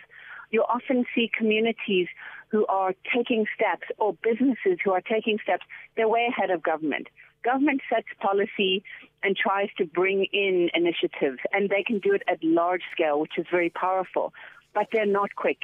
You 0.54 0.62
often 0.68 1.04
see 1.12 1.28
communities 1.36 2.06
who 2.46 2.64
are 2.66 2.94
taking 3.12 3.44
steps 3.56 3.88
or 3.98 4.12
businesses 4.22 4.78
who 4.84 4.92
are 4.92 5.00
taking 5.00 5.38
steps, 5.42 5.64
they're 5.96 6.08
way 6.08 6.28
ahead 6.28 6.50
of 6.52 6.62
government. 6.62 7.08
Government 7.42 7.80
sets 7.92 8.06
policy 8.20 8.84
and 9.24 9.36
tries 9.36 9.68
to 9.78 9.84
bring 9.84 10.26
in 10.32 10.70
initiatives, 10.72 11.40
and 11.52 11.68
they 11.70 11.82
can 11.82 11.98
do 11.98 12.12
it 12.12 12.22
at 12.28 12.38
large 12.44 12.82
scale, 12.92 13.18
which 13.18 13.36
is 13.36 13.46
very 13.50 13.68
powerful, 13.68 14.32
but 14.74 14.86
they're 14.92 15.14
not 15.20 15.34
quick. 15.34 15.58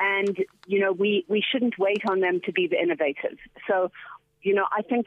And, 0.00 0.36
you 0.66 0.80
know, 0.80 0.90
we, 0.90 1.24
we 1.28 1.40
shouldn't 1.40 1.78
wait 1.78 2.02
on 2.10 2.18
them 2.18 2.40
to 2.46 2.50
be 2.50 2.66
the 2.66 2.82
innovators. 2.82 3.38
So, 3.68 3.92
you 4.42 4.52
know, 4.52 4.66
I 4.76 4.82
think 4.82 5.06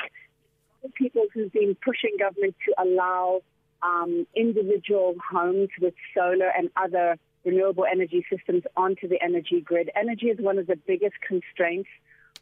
people 0.94 1.26
who've 1.34 1.52
been 1.52 1.76
pushing 1.84 2.16
government 2.18 2.56
to 2.66 2.82
allow 2.82 3.42
um, 3.84 4.26
individual 4.38 5.16
homes 5.30 5.68
with 5.82 5.96
solar 6.16 6.50
and 6.58 6.70
other 6.78 7.20
renewable 7.48 7.86
energy 7.90 8.26
systems 8.30 8.64
onto 8.76 9.08
the 9.08 9.20
energy 9.24 9.62
grid. 9.62 9.90
Energy 9.96 10.28
is 10.28 10.38
one 10.40 10.58
of 10.58 10.68
the 10.68 10.76
biggest 10.76 11.16
constraints 11.26 11.90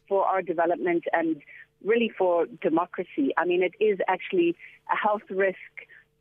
for 0.08 0.26
our 0.26 0.42
development 0.42 1.04
and 1.12 1.36
really 1.84 2.10
for 2.18 2.46
democracy. 2.60 3.32
I 3.36 3.44
mean, 3.44 3.62
it 3.62 3.74
is 3.82 3.98
actually 4.08 4.56
a 4.92 4.96
health 4.96 5.22
risk, 5.30 5.56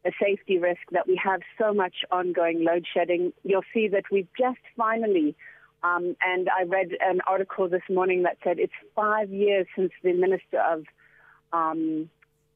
a 0.06 0.12
safety 0.22 0.58
risk 0.60 0.82
that 0.92 1.08
we 1.08 1.20
have 1.24 1.42
so 1.58 1.74
much 1.74 1.96
ongoing 2.12 2.64
load 2.64 2.86
shedding. 2.92 3.34
You'll 3.44 3.70
see 3.74 3.88
that 3.88 4.06
we've 4.12 4.32
just 4.38 4.60
finally, 4.78 5.36
um, 5.84 6.16
and 6.22 6.48
I 6.50 6.64
read 6.64 6.90
an 7.02 7.22
article 7.26 7.68
this 7.68 7.88
morning 7.90 8.24
that 8.24 8.38
said 8.44 8.60
it's 8.60 8.80
five 8.96 9.30
years 9.32 9.66
since 9.76 9.92
the 10.04 10.14
Minister 10.14 10.60
of 10.62 10.84
um, 11.54 12.10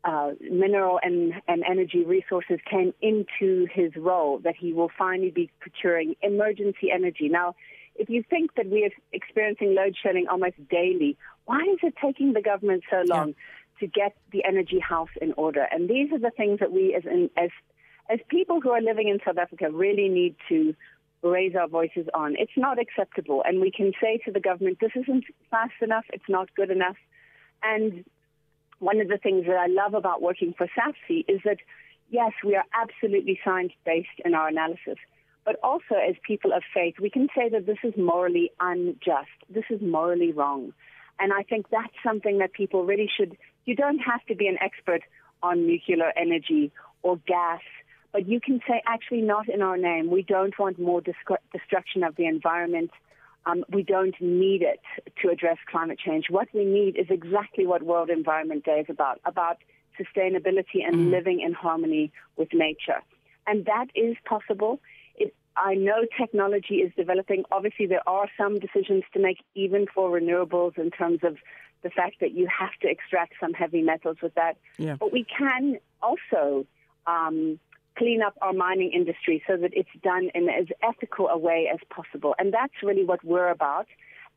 uh, 0.04 0.32
mineral 0.50 1.00
and, 1.04 1.34
and 1.48 1.64
energy 1.70 2.04
resources 2.06 2.60
came 2.70 2.94
into 3.02 3.68
his 3.74 3.96
role, 3.96 4.40
that 4.40 4.56
he 4.56 4.74
will 4.74 4.92
finally 4.98 5.32
be 5.32 5.52
procuring 5.60 6.16
emergency 6.22 6.90
energy. 6.92 7.28
Now, 7.30 7.56
if 7.96 8.10
you 8.10 8.24
think 8.30 8.56
that 8.56 8.70
we 8.70 8.86
are 8.86 8.92
experiencing 9.12 9.76
load 9.76 9.96
shedding 10.02 10.28
almost 10.30 10.56
daily, 10.70 11.18
why 11.46 11.62
is 11.64 11.80
it 11.84 11.96
taking 12.02 12.32
the 12.34 12.42
government 12.42 12.84
so 12.90 13.04
long 13.06 13.30
yeah. 13.30 13.34
to 13.82 13.88
get 13.88 14.16
the 14.32 14.46
energy 14.46 14.80
house 14.80 15.10
in 15.22 15.34
order? 15.34 15.68
And 15.70 15.90
these 15.90 16.12
are 16.14 16.20
the 16.20 16.32
things 16.32 16.60
that 16.60 16.72
we, 16.72 16.96
as, 16.96 17.04
as 17.36 17.50
as 18.10 18.20
people 18.28 18.60
who 18.60 18.72
are 18.72 18.82
living 18.82 19.08
in 19.08 19.20
South 19.24 19.38
Africa, 19.38 19.70
really 19.70 20.10
need 20.10 20.36
to 20.48 20.74
raise 21.22 21.56
our 21.56 21.68
voices 21.68 22.08
on. 22.14 22.36
It's 22.40 22.58
not 22.58 22.80
acceptable, 22.80 23.44
and 23.46 23.60
we 23.60 23.70
can 23.70 23.92
say 24.02 24.18
to 24.26 24.32
the 24.32 24.40
government, 24.40 24.80
"This 24.80 24.94
isn't 24.96 25.26
fast 25.52 25.74
enough. 25.82 26.06
It's 26.14 26.30
not 26.30 26.48
good 26.56 26.72
enough." 26.72 26.98
And 27.62 28.06
one 28.80 29.00
of 29.00 29.08
the 29.08 29.18
things 29.18 29.46
that 29.46 29.58
I 29.58 29.68
love 29.68 29.94
about 29.94 30.22
working 30.22 30.54
for 30.58 30.68
SAFCEI 30.68 31.26
is 31.28 31.42
that, 31.46 31.58
yes, 32.10 32.32
we 32.44 32.56
are 32.56 32.66
absolutely 32.74 33.40
science 33.44 33.74
based 33.86 34.08
in 34.26 34.34
our 34.34 34.48
analysis, 34.48 34.98
but 35.46 35.58
also 35.64 35.96
as 35.96 36.16
people 36.26 36.54
of 36.54 36.64
faith, 36.74 36.96
we 37.00 37.10
can 37.10 37.28
say 37.36 37.50
that 37.50 37.66
this 37.66 37.78
is 37.84 37.94
morally 37.98 38.52
unjust. 38.60 39.30
This 39.50 39.66
is 39.70 39.82
morally 39.82 40.32
wrong. 40.32 40.74
And 41.20 41.34
I 41.34 41.44
think 41.44 41.70
that's 41.70 41.94
something 42.04 42.38
that 42.40 42.54
people 42.54 42.86
really 42.86 43.10
should, 43.16 43.38
you 43.66 43.76
don't 43.76 44.00
have 44.00 44.26
to 44.28 44.36
be 44.36 44.48
an 44.48 44.58
expert 44.62 45.02
on 45.44 45.68
nuclear 45.68 46.12
energy 46.16 46.72
or 47.02 47.18
gas, 47.28 47.62
but 48.12 48.28
you 48.28 48.40
can 48.40 48.60
say, 48.68 48.82
actually, 48.88 49.22
not 49.22 49.48
in 49.50 49.62
our 49.62 49.78
name. 49.78 50.10
We 50.10 50.24
don't 50.24 50.58
want 50.58 50.80
more 50.80 51.02
destruction 51.02 52.04
of 52.04 52.16
the 52.16 52.26
environment 52.26 52.92
um, 53.46 53.64
we 53.72 53.84
don't 53.84 54.16
need 54.20 54.62
it 54.62 54.82
to 55.22 55.30
address 55.30 55.58
climate 55.70 56.00
change. 56.00 56.26
What 56.30 56.48
we 56.54 56.66
need 56.66 56.98
is 56.98 57.08
exactly 57.10 57.66
what 57.66 57.84
World 57.84 58.10
Environment 58.10 58.64
Day 58.64 58.80
is 58.82 58.88
about, 58.90 59.20
about 59.26 59.58
sustainability 60.00 60.86
and 60.86 60.96
mm. 60.96 61.12
living 61.12 61.42
in 61.42 61.54
harmony 61.54 62.12
with 62.38 62.50
nature. 62.54 63.02
And 63.48 63.66
that 63.66 63.88
is 63.96 64.16
possible. 64.26 64.80
It, 65.16 65.34
I 65.56 65.74
know 65.76 66.06
technology 66.18 66.76
is 66.76 66.92
developing. 66.96 67.44
Obviously, 67.52 67.88
there 67.88 68.08
are 68.08 68.28
some 68.38 68.60
decisions 68.60 69.04
to 69.14 69.20
make, 69.20 69.40
even 69.56 69.88
for 69.94 70.10
renewables, 70.10 70.78
in 70.78 70.92
terms 70.92 71.20
of 71.24 71.38
the 71.82 71.90
fact 71.90 72.20
that 72.20 72.34
you 72.34 72.48
have 72.48 72.74
to 72.82 72.90
extract 72.90 73.34
some 73.40 73.54
heavy 73.54 73.82
metals 73.82 74.18
with 74.22 74.36
that. 74.36 74.58
Yeah. 74.78 74.98
But 75.00 75.12
we 75.12 75.26
can 75.26 75.80
also 76.02 76.66
um, 77.08 77.60
clean 78.00 78.22
up 78.22 78.36
our 78.42 78.54
mining 78.54 78.92
industry 78.94 79.44
so 79.46 79.58
that 79.58 79.72
it's 79.74 79.90
done 80.02 80.30
in 80.34 80.48
as 80.50 80.68
ethical 80.82 81.28
a 81.28 81.38
way 81.38 81.70
as 81.72 81.80
possible. 81.90 82.34
And 82.40 82.54
that's 82.54 82.74
really 82.82 83.06
what 83.06 83.24
we're 83.24 83.50
about. 83.50 83.88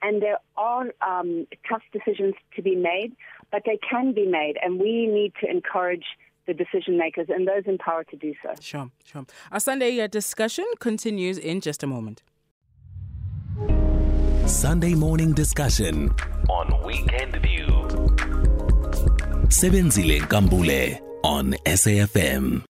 And 0.03 0.21
there 0.21 0.39
are 0.57 0.87
um, 1.01 1.47
tough 1.69 1.83
decisions 1.93 2.35
to 2.57 2.63
be 2.63 2.75
made, 2.75 3.13
but 3.53 3.63
they 3.65 3.79
can 3.89 4.13
be 4.13 4.27
made. 4.27 4.55
And 4.61 4.81
we 4.81 5.07
need 5.07 5.33
to 5.41 5.49
encourage 5.49 6.05
the 6.49 6.55
decision 6.55 6.99
makers 6.99 7.29
and 7.29 7.47
those 7.47 7.63
in 7.67 7.79
power 7.79 8.03
to 8.03 8.17
do 8.17 8.35
so. 8.43 8.51
Sure, 8.61 8.91
sure. 9.05 9.25
Our 9.53 9.61
Sunday 9.61 10.01
uh, 10.01 10.09
discussion 10.09 10.65
continues 10.81 11.39
in 11.39 11.61
just 11.61 11.85
a 11.85 11.87
moment. 11.87 12.23
Sunday 14.47 14.95
morning 14.95 15.33
discussion 15.35 16.11
on 16.51 16.85
Weekend 16.85 17.37
View. 17.37 17.67
Sebenzile 19.49 20.21
Nkambule 20.21 20.99
on 21.23 21.53
SAFM. 21.65 22.72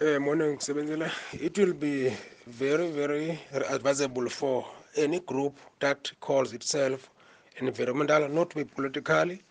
Uh, 0.00 0.20
morning, 0.20 0.56
Sebenzile. 0.58 1.10
It 1.32 1.58
will 1.58 1.72
be 1.74 2.12
very, 2.46 2.88
very 2.88 3.40
advisable 3.68 4.28
for 4.28 4.64
any 4.96 5.18
group 5.18 5.58
that 5.80 6.12
calls 6.20 6.52
itself 6.52 7.10
environmental, 7.56 8.28
not 8.28 8.54
be 8.54 8.62
politically. 8.64 9.42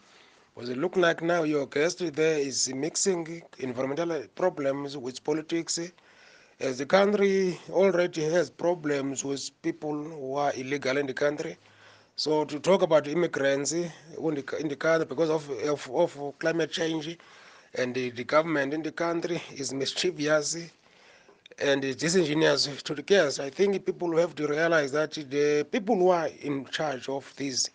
Because 0.56 0.70
it 0.70 0.78
look 0.78 0.96
like 0.96 1.22
now 1.22 1.44
your 1.44 1.66
guest 1.68 2.00
there 2.14 2.40
is 2.40 2.74
mixing 2.74 3.42
environmental 3.60 4.24
problems 4.36 4.96
with 4.96 5.22
politics. 5.26 5.80
As 6.62 6.78
the 6.78 6.86
country 6.86 7.60
already 7.70 8.24
has 8.24 8.50
problems 8.50 9.26
with 9.26 9.50
people 9.64 10.02
who 10.02 10.36
are 10.36 10.54
illegal 10.56 10.98
in 10.98 11.08
the 11.08 11.14
country. 11.14 11.58
So 12.16 12.46
to 12.46 12.60
talk 12.62 12.84
about 12.84 13.06
immigrants 13.10 13.74
in 13.74 13.92
the, 14.18 14.56
in 14.62 14.70
the 14.70 14.78
country 14.78 15.06
because 15.06 15.30
of, 15.30 15.50
of, 15.68 15.92
of 15.94 16.40
climate 16.40 16.72
change 16.72 17.18
and 17.78 17.94
the, 17.94 18.10
the 18.12 18.24
government 18.24 18.74
in 18.74 18.82
the 18.82 18.92
country 18.92 19.42
is 19.56 19.74
mischievous 19.74 20.58
and 21.60 21.82
disingenuous 21.82 22.82
to 22.84 22.94
the 22.96 23.04
case. 23.04 23.40
I 23.40 23.50
think 23.50 23.86
people 23.86 24.16
have 24.18 24.36
to 24.36 24.48
realize 24.48 24.92
that 24.92 25.12
the 25.14 25.66
people 25.72 25.96
who 25.96 26.10
are 26.10 26.30
in 26.42 26.66
charge 26.66 27.08
of 27.10 27.32
these 27.38 27.70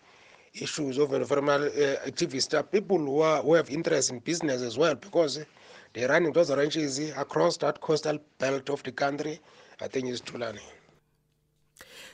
issues 0.53 0.97
of 0.97 1.13
environmental 1.13 1.67
uh, 1.67 1.97
activists 2.09 2.57
are 2.57 2.63
people 2.63 2.97
who, 2.97 3.21
are, 3.21 3.41
who 3.41 3.53
have 3.55 3.69
interest 3.69 4.11
in 4.11 4.19
business 4.19 4.61
as 4.61 4.77
well 4.77 4.95
because 4.95 5.43
they're 5.93 6.09
running 6.09 6.31
those 6.33 6.51
ranches 6.51 6.99
across 7.17 7.57
that 7.57 7.81
coastal 7.81 8.19
belt 8.39 8.69
of 8.69 8.83
the 8.83 8.91
country. 8.91 9.39
I 9.81 9.87
think 9.87 10.07
it's 10.07 10.21
Tulani. 10.21 10.59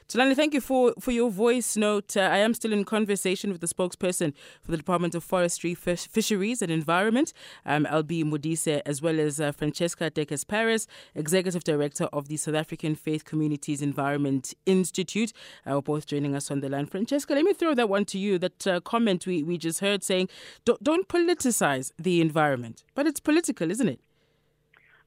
Tulani, 0.10 0.36
thank 0.36 0.56
you 0.56 0.62
for, 0.62 0.96
for 1.00 1.12
your 1.12 1.30
voice 1.30 1.78
note. 1.78 2.18
Uh, 2.18 2.22
I 2.22 2.38
am 2.38 2.56
still 2.56 2.74
in 2.74 2.84
conversation 2.84 3.52
with 3.52 3.62
the 3.62 3.68
spokesperson 3.68 4.34
for 4.60 4.72
the 4.72 4.78
Department 4.78 5.14
of 5.14 5.24
Forestry, 5.24 5.76
Fish, 5.76 6.08
Fisheries 6.08 6.64
and 6.64 6.72
Environment, 6.72 7.32
um, 7.64 7.86
Albi 7.86 8.24
Modise, 8.24 8.82
as 8.88 9.04
well 9.04 9.20
as 9.20 9.40
uh, 9.40 9.52
Francesca 9.52 10.10
Dekes 10.10 10.48
Paris, 10.48 10.88
Executive 11.14 11.64
Director 11.64 12.06
of 12.06 12.28
the 12.28 12.38
South 12.38 12.56
African 12.56 12.96
Faith 12.96 13.24
Communities 13.24 13.84
Environment 13.84 14.52
Institute. 14.66 15.32
Uh, 15.64 15.80
both 15.80 16.08
joining 16.08 16.36
us 16.36 16.50
on 16.50 16.62
the 16.62 16.70
line. 16.70 16.88
Francesca, 16.88 17.36
let 17.36 17.46
me 17.46 17.54
throw 17.54 17.76
that 17.76 17.88
one 17.88 18.06
to 18.06 18.18
you. 18.18 18.40
That 18.40 18.66
uh, 18.66 18.80
comment 18.80 19.28
we, 19.28 19.44
we 19.44 19.60
just 19.60 19.80
heard 19.80 20.04
saying, 20.04 20.28
don't, 20.66 20.84
don't 20.84 21.08
politicize 21.08 21.92
the 22.00 22.20
environment. 22.20 22.84
But 22.96 23.06
it's 23.06 23.20
political, 23.20 23.70
isn't 23.70 23.88
it? 23.88 24.00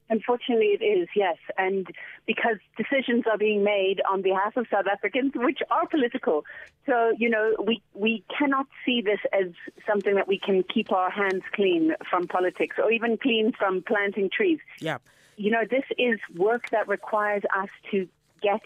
Unfortunately, 0.09 0.77
it 0.79 0.83
is, 0.83 1.07
yes. 1.15 1.37
And 1.57 1.87
because 2.25 2.57
decisions 2.77 3.25
are 3.29 3.37
being 3.37 3.63
made 3.63 4.01
on 4.09 4.21
behalf 4.21 4.55
of 4.55 4.65
South 4.71 4.85
Africans, 4.91 5.33
which 5.35 5.59
are 5.69 5.85
political. 5.87 6.45
So, 6.85 7.13
you 7.17 7.29
know, 7.29 7.55
we, 7.65 7.81
we 7.93 8.23
cannot 8.37 8.67
see 8.85 9.01
this 9.01 9.19
as 9.33 9.47
something 9.87 10.15
that 10.15 10.27
we 10.27 10.39
can 10.39 10.63
keep 10.63 10.91
our 10.91 11.09
hands 11.09 11.43
clean 11.53 11.95
from 12.09 12.27
politics 12.27 12.77
or 12.81 12.91
even 12.91 13.17
clean 13.17 13.51
from 13.51 13.81
planting 13.81 14.29
trees. 14.29 14.59
Yeah. 14.79 14.99
You 15.35 15.51
know, 15.51 15.63
this 15.69 15.85
is 15.97 16.19
work 16.35 16.69
that 16.69 16.87
requires 16.87 17.43
us 17.55 17.69
to 17.91 18.07
get 18.41 18.61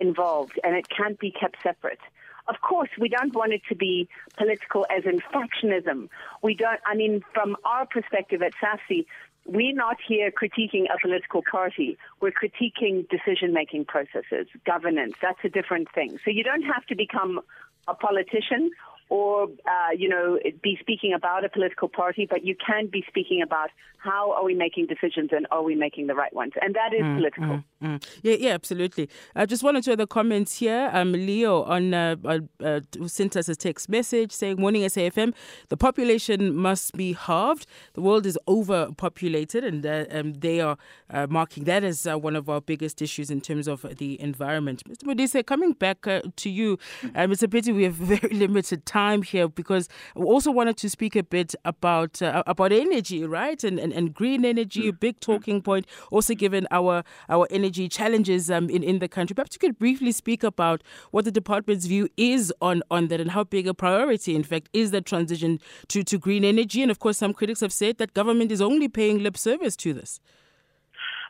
involved 0.00 0.58
and 0.62 0.74
it 0.76 0.88
can't 0.88 1.18
be 1.18 1.30
kept 1.30 1.56
separate. 1.62 2.00
Of 2.48 2.62
course, 2.62 2.88
we 2.98 3.10
don't 3.10 3.34
want 3.34 3.52
it 3.52 3.60
to 3.68 3.74
be 3.74 4.08
political 4.38 4.86
as 4.90 5.04
in 5.04 5.20
factionism. 5.20 6.08
We 6.42 6.54
don't, 6.54 6.80
I 6.86 6.94
mean, 6.94 7.22
from 7.34 7.56
our 7.64 7.84
perspective 7.84 8.40
at 8.42 8.52
SAFCEI, 8.54 9.04
we're 9.48 9.74
not 9.74 9.96
here 10.06 10.30
critiquing 10.30 10.84
a 10.94 10.98
political 11.00 11.42
party. 11.50 11.96
We're 12.20 12.32
critiquing 12.32 13.08
decision 13.08 13.52
making 13.52 13.86
processes, 13.86 14.46
governance. 14.66 15.14
That's 15.22 15.38
a 15.42 15.48
different 15.48 15.90
thing. 15.92 16.18
So 16.24 16.30
you 16.30 16.44
don't 16.44 16.62
have 16.62 16.84
to 16.86 16.94
become 16.94 17.40
a 17.88 17.94
politician 17.94 18.70
or, 19.08 19.44
uh, 19.44 19.92
you 19.96 20.08
know, 20.08 20.38
be 20.62 20.76
speaking 20.80 21.12
about 21.14 21.44
a 21.44 21.48
political 21.48 21.88
party, 21.88 22.26
but 22.28 22.44
you 22.44 22.54
can 22.64 22.88
be 22.88 23.04
speaking 23.08 23.42
about 23.42 23.70
how 23.98 24.32
are 24.32 24.44
we 24.44 24.54
making 24.54 24.86
decisions 24.86 25.30
and 25.32 25.46
are 25.50 25.62
we 25.62 25.74
making 25.74 26.06
the 26.06 26.14
right 26.14 26.32
ones? 26.32 26.52
And 26.60 26.74
that 26.76 26.94
is 26.94 27.02
mm, 27.02 27.16
political. 27.16 27.44
Mm, 27.46 27.64
mm. 27.82 28.04
Yeah, 28.22 28.36
yeah, 28.38 28.50
absolutely. 28.50 29.08
I 29.34 29.44
just 29.44 29.62
wanted 29.62 29.82
to 29.84 29.92
other 29.94 30.06
comments 30.06 30.58
here. 30.58 30.88
Um, 30.92 31.12
Leo 31.12 31.64
on 31.64 31.94
uh, 31.94 32.16
uh, 32.62 32.80
sent 33.06 33.36
us 33.36 33.48
a 33.48 33.56
text 33.56 33.88
message 33.88 34.30
saying, 34.30 34.60
"Morning 34.60 34.82
SAFM, 34.82 35.34
the 35.68 35.76
population 35.76 36.54
must 36.54 36.96
be 36.96 37.12
halved. 37.14 37.66
The 37.94 38.00
world 38.00 38.24
is 38.24 38.38
overpopulated, 38.46 39.64
and 39.64 39.84
uh, 39.84 40.04
um, 40.12 40.34
they 40.34 40.60
are 40.60 40.76
uh, 41.10 41.26
marking 41.28 41.64
that 41.64 41.82
as 41.82 42.06
uh, 42.06 42.16
one 42.16 42.36
of 42.36 42.48
our 42.48 42.60
biggest 42.60 43.02
issues 43.02 43.30
in 43.30 43.40
terms 43.40 43.66
of 43.66 43.84
the 43.98 44.20
environment." 44.20 44.84
Mr. 44.88 45.04
Modise, 45.04 45.44
coming 45.44 45.72
back 45.72 46.06
uh, 46.06 46.22
to 46.36 46.50
you, 46.50 46.78
um, 47.16 47.32
it's 47.32 47.42
a 47.42 47.48
pity 47.48 47.72
we 47.72 47.82
have 47.82 47.94
very 48.14 48.34
limited 48.34 48.86
time 48.86 48.97
here 49.22 49.48
because 49.48 49.88
we 50.14 50.24
also 50.24 50.50
wanted 50.50 50.76
to 50.78 50.90
speak 50.90 51.16
a 51.16 51.22
bit 51.22 51.54
about 51.64 52.20
about 52.22 52.72
energy, 52.72 53.24
right, 53.24 53.62
and 53.64 53.78
and, 53.78 53.92
and 53.92 54.14
green 54.14 54.44
energy, 54.44 54.88
a 54.88 54.92
big 54.92 55.20
talking 55.20 55.62
point, 55.62 55.86
also 56.10 56.34
given 56.34 56.66
our 56.70 57.04
our 57.28 57.46
energy 57.50 57.88
challenges 57.88 58.50
um, 58.50 58.68
in, 58.70 58.82
in 58.82 58.98
the 58.98 59.08
country. 59.08 59.34
Perhaps 59.34 59.56
you 59.56 59.60
could 59.60 59.78
briefly 59.78 60.12
speak 60.12 60.42
about 60.42 60.82
what 61.10 61.24
the 61.24 61.30
department's 61.30 61.86
view 61.86 62.08
is 62.16 62.52
on, 62.60 62.82
on 62.90 63.08
that 63.08 63.20
and 63.20 63.30
how 63.30 63.44
big 63.44 63.66
a 63.68 63.74
priority, 63.74 64.34
in 64.34 64.42
fact, 64.42 64.68
is 64.72 64.90
the 64.90 65.00
transition 65.00 65.60
to, 65.88 66.02
to 66.04 66.18
green 66.18 66.44
energy. 66.44 66.82
And 66.82 66.90
of 66.90 66.98
course, 66.98 67.18
some 67.18 67.32
critics 67.32 67.60
have 67.60 67.72
said 67.72 67.98
that 67.98 68.14
government 68.14 68.52
is 68.52 68.60
only 68.60 68.88
paying 68.88 69.22
lip 69.22 69.36
service 69.36 69.76
to 69.76 69.92
this. 69.92 70.20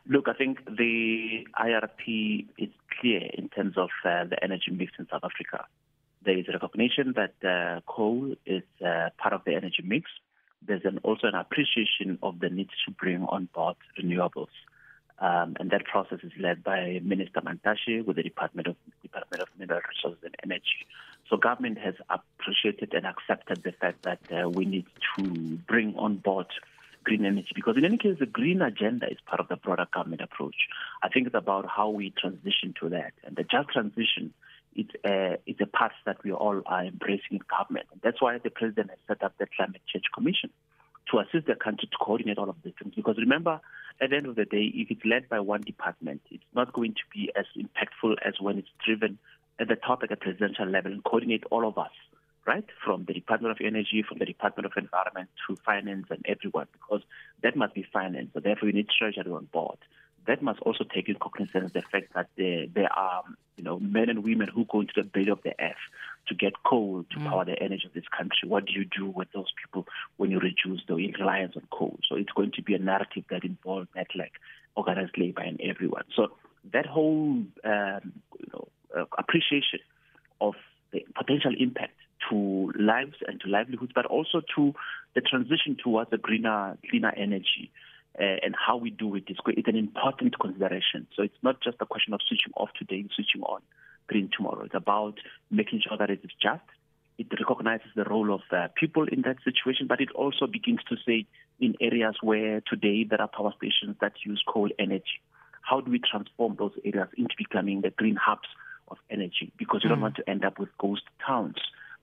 Look, 0.06 0.26
I 0.28 0.32
think 0.32 0.64
the 0.64 1.46
IRP 1.60 2.46
is 2.56 2.70
clear 3.00 3.28
in 3.34 3.48
terms 3.50 3.76
of 3.76 3.90
uh, 4.04 4.24
the 4.24 4.42
energy 4.42 4.70
mix 4.70 4.92
in 4.98 5.06
South 5.10 5.22
Africa. 5.22 5.66
There 6.28 6.38
is 6.42 6.46
a 6.48 6.52
recognition 6.52 7.14
that 7.20 7.34
uh, 7.42 7.80
coal 7.86 8.34
is 8.44 8.66
uh, 8.84 9.08
part 9.22 9.32
of 9.32 9.42
the 9.46 9.54
energy 9.60 9.82
mix 9.82 10.04
there's 10.66 10.84
an, 10.84 10.98
also 11.02 11.26
an 11.26 11.34
appreciation 11.34 12.18
of 12.22 12.40
the 12.40 12.48
need 12.48 12.68
to 12.86 12.90
bring 12.92 13.22
on 13.24 13.48
board 13.54 13.76
renewables. 14.00 14.54
Um, 15.20 15.56
and 15.58 15.70
that 15.70 15.84
process 15.84 16.20
is 16.22 16.32
led 16.38 16.62
by 16.62 17.00
Minister 17.02 17.40
Mantashe 17.40 18.04
with 18.04 18.16
the 18.16 18.22
Department 18.22 18.68
of 18.68 18.76
Department 19.02 19.42
of 19.42 19.48
Mineral 19.58 19.80
Resources 19.88 20.22
and 20.24 20.34
Energy. 20.44 20.86
So 21.28 21.36
government 21.36 21.78
has 21.78 21.94
appreciated 22.08 22.94
and 22.94 23.04
accepted 23.04 23.62
the 23.64 23.72
fact 23.72 24.02
that 24.02 24.20
uh, 24.32 24.48
we 24.48 24.64
need 24.64 24.86
to 25.16 25.24
bring 25.66 25.96
on 25.96 26.16
board 26.16 26.46
green 27.04 27.24
energy 27.24 27.50
because 27.54 27.76
in 27.76 27.84
any 27.84 27.96
case 27.96 28.16
the 28.18 28.26
green 28.26 28.60
agenda 28.60 29.10
is 29.10 29.18
part 29.26 29.40
of 29.40 29.48
the 29.48 29.56
broader 29.56 29.86
government 29.92 30.20
approach. 30.20 30.56
I 31.02 31.08
think 31.08 31.26
it's 31.26 31.36
about 31.36 31.66
how 31.66 31.88
we 31.88 32.10
transition 32.10 32.74
to 32.80 32.90
that 32.90 33.12
and 33.24 33.34
the 33.34 33.44
just 33.44 33.70
transition 33.70 34.34
it's 34.78 34.94
a, 35.04 35.38
it's 35.44 35.60
a 35.60 35.66
path 35.66 35.92
that 36.06 36.22
we 36.22 36.32
all 36.32 36.62
are 36.64 36.84
embracing 36.84 37.32
in 37.32 37.40
government. 37.50 37.86
And 37.90 38.00
that's 38.00 38.22
why 38.22 38.38
the 38.38 38.50
president 38.50 38.90
has 38.90 38.98
set 39.08 39.24
up 39.24 39.34
the 39.36 39.46
Climate 39.56 39.82
Change 39.92 40.04
Commission 40.14 40.50
to 41.10 41.18
assist 41.18 41.48
the 41.48 41.56
country 41.56 41.88
to 41.90 41.96
coordinate 41.98 42.38
all 42.38 42.48
of 42.48 42.56
these 42.62 42.74
things. 42.80 42.94
Because 42.94 43.16
remember, 43.18 43.60
at 44.00 44.10
the 44.10 44.16
end 44.16 44.26
of 44.26 44.36
the 44.36 44.44
day, 44.44 44.70
if 44.72 44.90
it's 44.90 45.04
led 45.04 45.28
by 45.28 45.40
one 45.40 45.62
department, 45.62 46.20
it's 46.30 46.44
not 46.54 46.72
going 46.72 46.92
to 46.92 47.02
be 47.12 47.32
as 47.34 47.46
impactful 47.56 48.14
as 48.24 48.34
when 48.40 48.58
it's 48.58 48.68
driven 48.86 49.18
at 49.58 49.66
the 49.66 49.74
top 49.74 50.04
at 50.04 50.10
the 50.10 50.16
presidential 50.16 50.66
level 50.66 50.92
and 50.92 51.02
coordinate 51.02 51.42
all 51.50 51.66
of 51.66 51.76
us, 51.76 51.90
right? 52.46 52.66
From 52.84 53.04
the 53.04 53.14
Department 53.14 53.50
of 53.50 53.58
Energy, 53.60 54.04
from 54.08 54.18
the 54.18 54.26
Department 54.26 54.66
of 54.66 54.72
Environment 54.76 55.28
to 55.48 55.56
finance 55.66 56.06
and 56.10 56.24
everyone, 56.28 56.68
because 56.70 57.02
that 57.42 57.56
must 57.56 57.74
be 57.74 57.84
financed. 57.92 58.34
So 58.34 58.40
therefore, 58.40 58.66
we 58.66 58.72
need 58.72 58.86
treasury 58.96 59.32
on 59.32 59.46
board 59.46 59.78
that 60.26 60.42
must 60.42 60.60
also 60.60 60.84
take 60.84 61.08
in 61.08 61.16
cognizance 61.16 61.72
the 61.72 61.82
fact 61.82 62.12
that 62.14 62.28
there, 62.36 62.66
there 62.72 62.92
are 62.92 63.22
you 63.56 63.64
know 63.64 63.78
men 63.78 64.08
and 64.08 64.22
women 64.22 64.48
who 64.48 64.64
go 64.66 64.80
into 64.80 64.92
the 64.96 65.02
belly 65.02 65.30
of 65.30 65.42
the 65.42 65.52
earth 65.60 65.76
to 66.28 66.34
get 66.34 66.52
coal 66.64 67.04
to 67.10 67.18
mm. 67.18 67.26
power 67.28 67.44
the 67.44 67.60
energy 67.62 67.84
of 67.86 67.94
this 67.94 68.04
country. 68.16 68.48
What 68.48 68.66
do 68.66 68.72
you 68.72 68.84
do 68.84 69.06
with 69.06 69.28
those 69.32 69.50
people 69.62 69.86
when 70.16 70.30
you 70.30 70.38
reduce 70.38 70.82
the 70.86 70.94
reliance 70.94 71.54
on 71.56 71.66
coal? 71.70 71.98
So 72.08 72.16
it's 72.16 72.32
going 72.32 72.52
to 72.52 72.62
be 72.62 72.74
a 72.74 72.78
narrative 72.78 73.24
that 73.30 73.44
involves 73.44 73.88
that 73.94 74.08
like 74.14 74.32
organized 74.76 75.16
labor 75.16 75.42
and 75.42 75.60
everyone. 75.60 76.04
So 76.14 76.28
that 76.72 76.86
whole 76.86 77.42
um, 77.64 78.12
you 78.38 78.48
know 78.52 78.68
uh, 78.96 79.04
appreciation 79.16 79.80
of 80.40 80.54
the 80.92 81.04
potential 81.14 81.52
impact 81.58 81.92
to 82.30 82.72
lives 82.78 83.16
and 83.26 83.40
to 83.40 83.48
livelihoods, 83.48 83.92
but 83.94 84.06
also 84.06 84.42
to 84.56 84.74
the 85.14 85.20
transition 85.20 85.76
towards 85.82 86.12
a 86.12 86.18
greener, 86.18 86.76
cleaner 86.90 87.12
energy 87.16 87.70
and 88.16 88.54
how 88.54 88.76
we 88.76 88.90
do 88.90 89.14
it 89.14 89.24
is 89.28 89.36
it's 89.46 89.68
an 89.68 89.76
important 89.76 90.38
consideration. 90.38 91.06
So 91.14 91.22
it's 91.22 91.42
not 91.42 91.60
just 91.60 91.76
a 91.80 91.86
question 91.86 92.14
of 92.14 92.20
switching 92.26 92.52
off 92.56 92.70
today 92.78 93.00
and 93.00 93.10
switching 93.14 93.42
on 93.42 93.60
green 94.06 94.30
tomorrow. 94.34 94.64
It's 94.64 94.74
about 94.74 95.18
making 95.50 95.82
sure 95.86 95.96
that 95.96 96.10
it 96.10 96.20
is 96.24 96.30
just, 96.40 96.62
it 97.18 97.26
recognizes 97.38 97.88
the 97.94 98.04
role 98.04 98.34
of 98.34 98.40
uh, 98.50 98.68
people 98.74 99.06
in 99.08 99.22
that 99.22 99.36
situation, 99.44 99.86
but 99.86 100.00
it 100.00 100.10
also 100.12 100.46
begins 100.46 100.80
to 100.88 100.96
say 101.06 101.26
in 101.60 101.74
areas 101.80 102.16
where 102.22 102.60
today 102.62 103.04
there 103.04 103.20
are 103.20 103.28
power 103.28 103.52
stations 103.56 103.96
that 104.00 104.12
use 104.24 104.42
coal 104.46 104.68
energy, 104.78 105.20
how 105.62 105.80
do 105.80 105.90
we 105.90 106.00
transform 106.00 106.56
those 106.58 106.72
areas 106.84 107.08
into 107.16 107.34
becoming 107.36 107.82
the 107.82 107.90
green 107.90 108.16
hubs 108.16 108.48
of 108.88 108.96
energy? 109.10 109.52
Because 109.58 109.82
you 109.82 109.88
mm. 109.88 109.92
don't 109.92 110.00
want 110.00 110.16
to 110.16 110.28
end 110.28 110.44
up 110.44 110.58
with 110.58 110.70
ghost 110.78 111.02
towns 111.24 111.56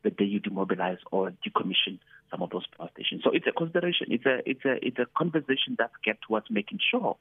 the 0.06 0.12
day 0.12 0.26
you 0.26 0.40
demobilize 0.40 1.00
or 1.12 1.34
decommission 1.46 2.00
some 2.32 2.42
of 2.42 2.50
those 2.52 2.66
power 2.78 2.90
stations. 2.94 3.22
So 3.24 3.32
it's 3.34 3.48
a 3.48 3.52
consideration. 3.52 4.08
It's 4.10 4.26
a 4.26 4.40
it's 4.50 4.64
a 4.66 4.86
it's 4.86 5.00
a 5.00 5.08
conversation 5.18 5.76
that's 5.78 5.96
kept 6.04 6.24
towards 6.28 6.48
making 6.50 6.80
sure 6.92 7.18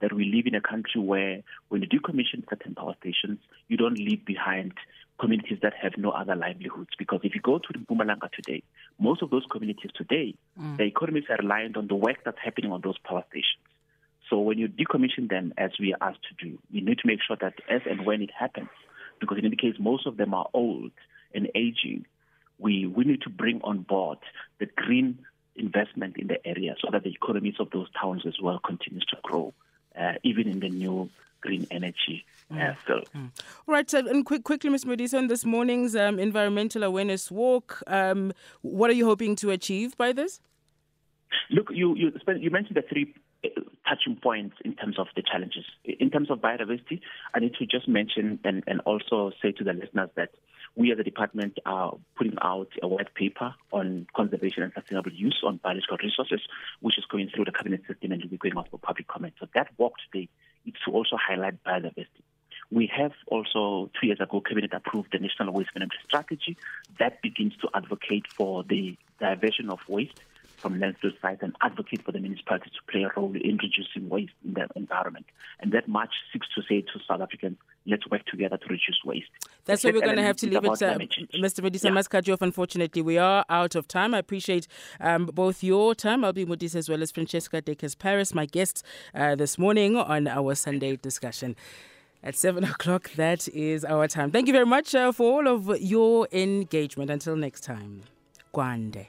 that 0.00 0.12
we 0.12 0.24
live 0.26 0.46
in 0.46 0.54
a 0.54 0.60
country 0.60 1.00
where 1.00 1.42
when 1.68 1.82
you 1.82 1.88
decommission 1.88 2.44
certain 2.50 2.74
power 2.74 2.94
stations, 3.00 3.38
you 3.68 3.76
don't 3.76 3.98
leave 3.98 4.24
behind 4.26 4.74
communities 5.18 5.58
that 5.62 5.72
have 5.80 5.92
no 5.96 6.10
other 6.10 6.36
livelihoods. 6.36 6.90
Because 6.98 7.20
if 7.22 7.34
you 7.34 7.40
go 7.40 7.58
to 7.58 7.78
Mpumalanga 7.78 8.30
today, 8.32 8.62
most 8.98 9.22
of 9.22 9.30
those 9.30 9.44
communities 9.50 9.90
today, 9.94 10.34
mm. 10.60 10.76
their 10.76 10.86
economies 10.86 11.24
are 11.30 11.38
reliant 11.38 11.76
on 11.78 11.86
the 11.86 11.94
work 11.94 12.18
that's 12.24 12.38
happening 12.44 12.72
on 12.72 12.82
those 12.82 12.98
power 12.98 13.24
stations. 13.30 13.64
So 14.28 14.40
when 14.40 14.58
you 14.58 14.68
decommission 14.68 15.30
them, 15.30 15.54
as 15.56 15.70
we 15.80 15.94
are 15.94 16.08
asked 16.08 16.24
to 16.28 16.44
do, 16.44 16.58
we 16.72 16.80
need 16.80 16.98
to 16.98 17.06
make 17.06 17.20
sure 17.26 17.36
that 17.40 17.54
as 17.70 17.82
and 17.88 18.04
when 18.04 18.20
it 18.22 18.30
happens, 18.36 18.68
because 19.20 19.38
in 19.38 19.46
any 19.46 19.56
case, 19.56 19.76
most 19.78 20.06
of 20.06 20.16
them 20.16 20.34
are 20.34 20.46
old 20.52 20.90
and 21.34 21.48
aging, 21.54 22.04
we, 22.58 22.86
we 22.86 23.04
need 23.04 23.22
to 23.22 23.30
bring 23.30 23.60
on 23.62 23.80
board 23.80 24.18
the 24.58 24.66
green 24.66 25.18
investment 25.56 26.16
in 26.16 26.26
the 26.26 26.46
area 26.46 26.74
so 26.80 26.88
that 26.90 27.02
the 27.02 27.10
economies 27.10 27.56
of 27.58 27.70
those 27.70 27.88
towns 28.00 28.22
as 28.26 28.40
well 28.40 28.58
continues 28.58 29.04
to 29.06 29.16
grow, 29.22 29.52
uh, 29.98 30.12
even 30.22 30.48
in 30.48 30.60
the 30.60 30.68
new 30.68 31.08
green 31.40 31.66
energy 31.70 32.24
uh, 32.50 32.54
mm. 32.54 32.76
field. 32.86 33.08
Mm. 33.14 33.30
All 33.66 33.74
right, 33.74 33.88
so, 33.90 33.98
and 33.98 34.24
quick, 34.24 34.44
quickly, 34.44 34.70
Ms. 34.70 34.84
Modise, 34.84 35.28
this 35.28 35.44
morning's 35.44 35.94
um, 35.94 36.18
environmental 36.18 36.82
awareness 36.82 37.30
walk, 37.30 37.82
um, 37.86 38.32
what 38.62 38.90
are 38.90 38.94
you 38.94 39.06
hoping 39.06 39.36
to 39.36 39.50
achieve 39.50 39.96
by 39.96 40.12
this? 40.12 40.40
Look, 41.50 41.70
you, 41.72 41.94
you, 41.96 42.12
you 42.38 42.50
mentioned 42.50 42.76
the 42.76 42.82
three 42.82 43.14
touching 43.88 44.16
points 44.16 44.56
in 44.64 44.74
terms 44.74 44.98
of 44.98 45.06
the 45.16 45.22
challenges. 45.22 45.64
In 45.84 46.10
terms 46.10 46.30
of 46.30 46.40
biodiversity, 46.40 47.00
I 47.34 47.40
need 47.40 47.54
to 47.54 47.66
just 47.66 47.88
mention 47.88 48.38
and, 48.44 48.62
and 48.66 48.80
also 48.80 49.32
say 49.42 49.52
to 49.52 49.64
the 49.64 49.72
listeners 49.72 50.10
that 50.16 50.30
we 50.74 50.92
as 50.92 50.98
a 50.98 51.04
department 51.04 51.58
are 51.64 51.96
putting 52.16 52.36
out 52.42 52.68
a 52.82 52.88
white 52.88 53.14
paper 53.14 53.54
on 53.72 54.06
conservation 54.14 54.62
and 54.62 54.72
sustainable 54.74 55.12
use 55.12 55.42
on 55.44 55.56
biological 55.56 55.96
resources, 56.02 56.40
which 56.80 56.98
is 56.98 57.04
going 57.06 57.30
through 57.34 57.46
the 57.46 57.52
cabinet 57.52 57.80
system 57.88 58.12
and 58.12 58.22
will 58.22 58.30
be 58.30 58.36
going 58.36 58.56
out 58.58 58.68
for 58.70 58.78
public 58.78 59.08
comment. 59.08 59.34
So 59.40 59.46
that 59.54 59.68
walk 59.78 59.94
today 60.10 60.28
is 60.66 60.74
to 60.84 60.92
also 60.92 61.16
highlight 61.16 61.62
biodiversity. 61.64 62.22
We 62.70 62.90
have 62.96 63.12
also, 63.28 63.90
two 63.98 64.08
years 64.08 64.20
ago, 64.20 64.40
Cabinet 64.40 64.72
approved 64.74 65.12
the 65.12 65.18
National 65.18 65.52
Waste 65.52 65.70
Management 65.74 66.02
Strategy 66.04 66.56
that 66.98 67.22
begins 67.22 67.52
to 67.62 67.68
advocate 67.74 68.26
for 68.26 68.64
the 68.64 68.96
diversion 69.20 69.70
of 69.70 69.78
waste 69.88 70.20
from 70.66 70.80
landfill 70.80 71.12
sites 71.22 71.42
and 71.42 71.54
advocate 71.60 72.02
for 72.04 72.10
the 72.10 72.18
municipalities 72.18 72.72
to 72.72 72.92
play 72.92 73.04
a 73.04 73.10
role 73.16 73.32
in 73.36 73.56
reducing 73.58 74.08
waste 74.08 74.32
in 74.44 74.54
the 74.54 74.66
environment. 74.74 75.24
And 75.60 75.70
that 75.70 75.86
march 75.86 76.10
seeks 76.32 76.48
to 76.56 76.62
say 76.68 76.80
to 76.80 76.98
South 77.06 77.20
Africans, 77.20 77.56
let's 77.86 78.04
work 78.10 78.24
together 78.26 78.56
to 78.56 78.64
reduce 78.64 78.98
waste. 79.04 79.28
That's 79.64 79.84
where 79.84 79.92
we're 79.92 80.00
going 80.00 80.16
to 80.16 80.24
have 80.24 80.36
to 80.38 80.46
leave 80.46 80.64
it. 80.64 80.82
Uh, 80.82 80.98
Mr. 81.38 81.60
Modise 81.60 81.84
yeah. 81.84 81.90
must 81.90 82.10
cut 82.10 82.26
you 82.26 82.32
off, 82.32 82.42
unfortunately. 82.42 83.00
We 83.00 83.16
are 83.16 83.44
out 83.48 83.76
of 83.76 83.86
time. 83.86 84.12
I 84.12 84.18
appreciate 84.18 84.66
um, 85.00 85.26
both 85.26 85.62
your 85.62 85.94
time, 85.94 86.24
Albi 86.24 86.44
Modise, 86.44 86.74
as 86.74 86.88
well 86.88 87.00
as 87.00 87.12
Francesca 87.12 87.62
Dekes 87.62 87.96
Paris, 87.96 88.34
my 88.34 88.46
guests 88.46 88.82
uh, 89.14 89.36
this 89.36 89.58
morning 89.58 89.96
on 89.96 90.26
our 90.26 90.56
Sunday 90.56 90.96
discussion. 90.96 91.54
At 92.24 92.34
7 92.34 92.64
o'clock, 92.72 93.12
that 93.12 93.46
is 93.48 93.84
our 93.84 94.08
time. 94.08 94.32
Thank 94.32 94.48
you 94.48 94.52
very 94.52 94.66
much 94.66 94.96
uh, 94.96 95.12
for 95.12 95.32
all 95.32 95.46
of 95.46 95.80
your 95.80 96.26
engagement. 96.32 97.08
Until 97.08 97.36
next 97.36 97.60
time, 97.60 98.02
Gwande. 98.52 99.06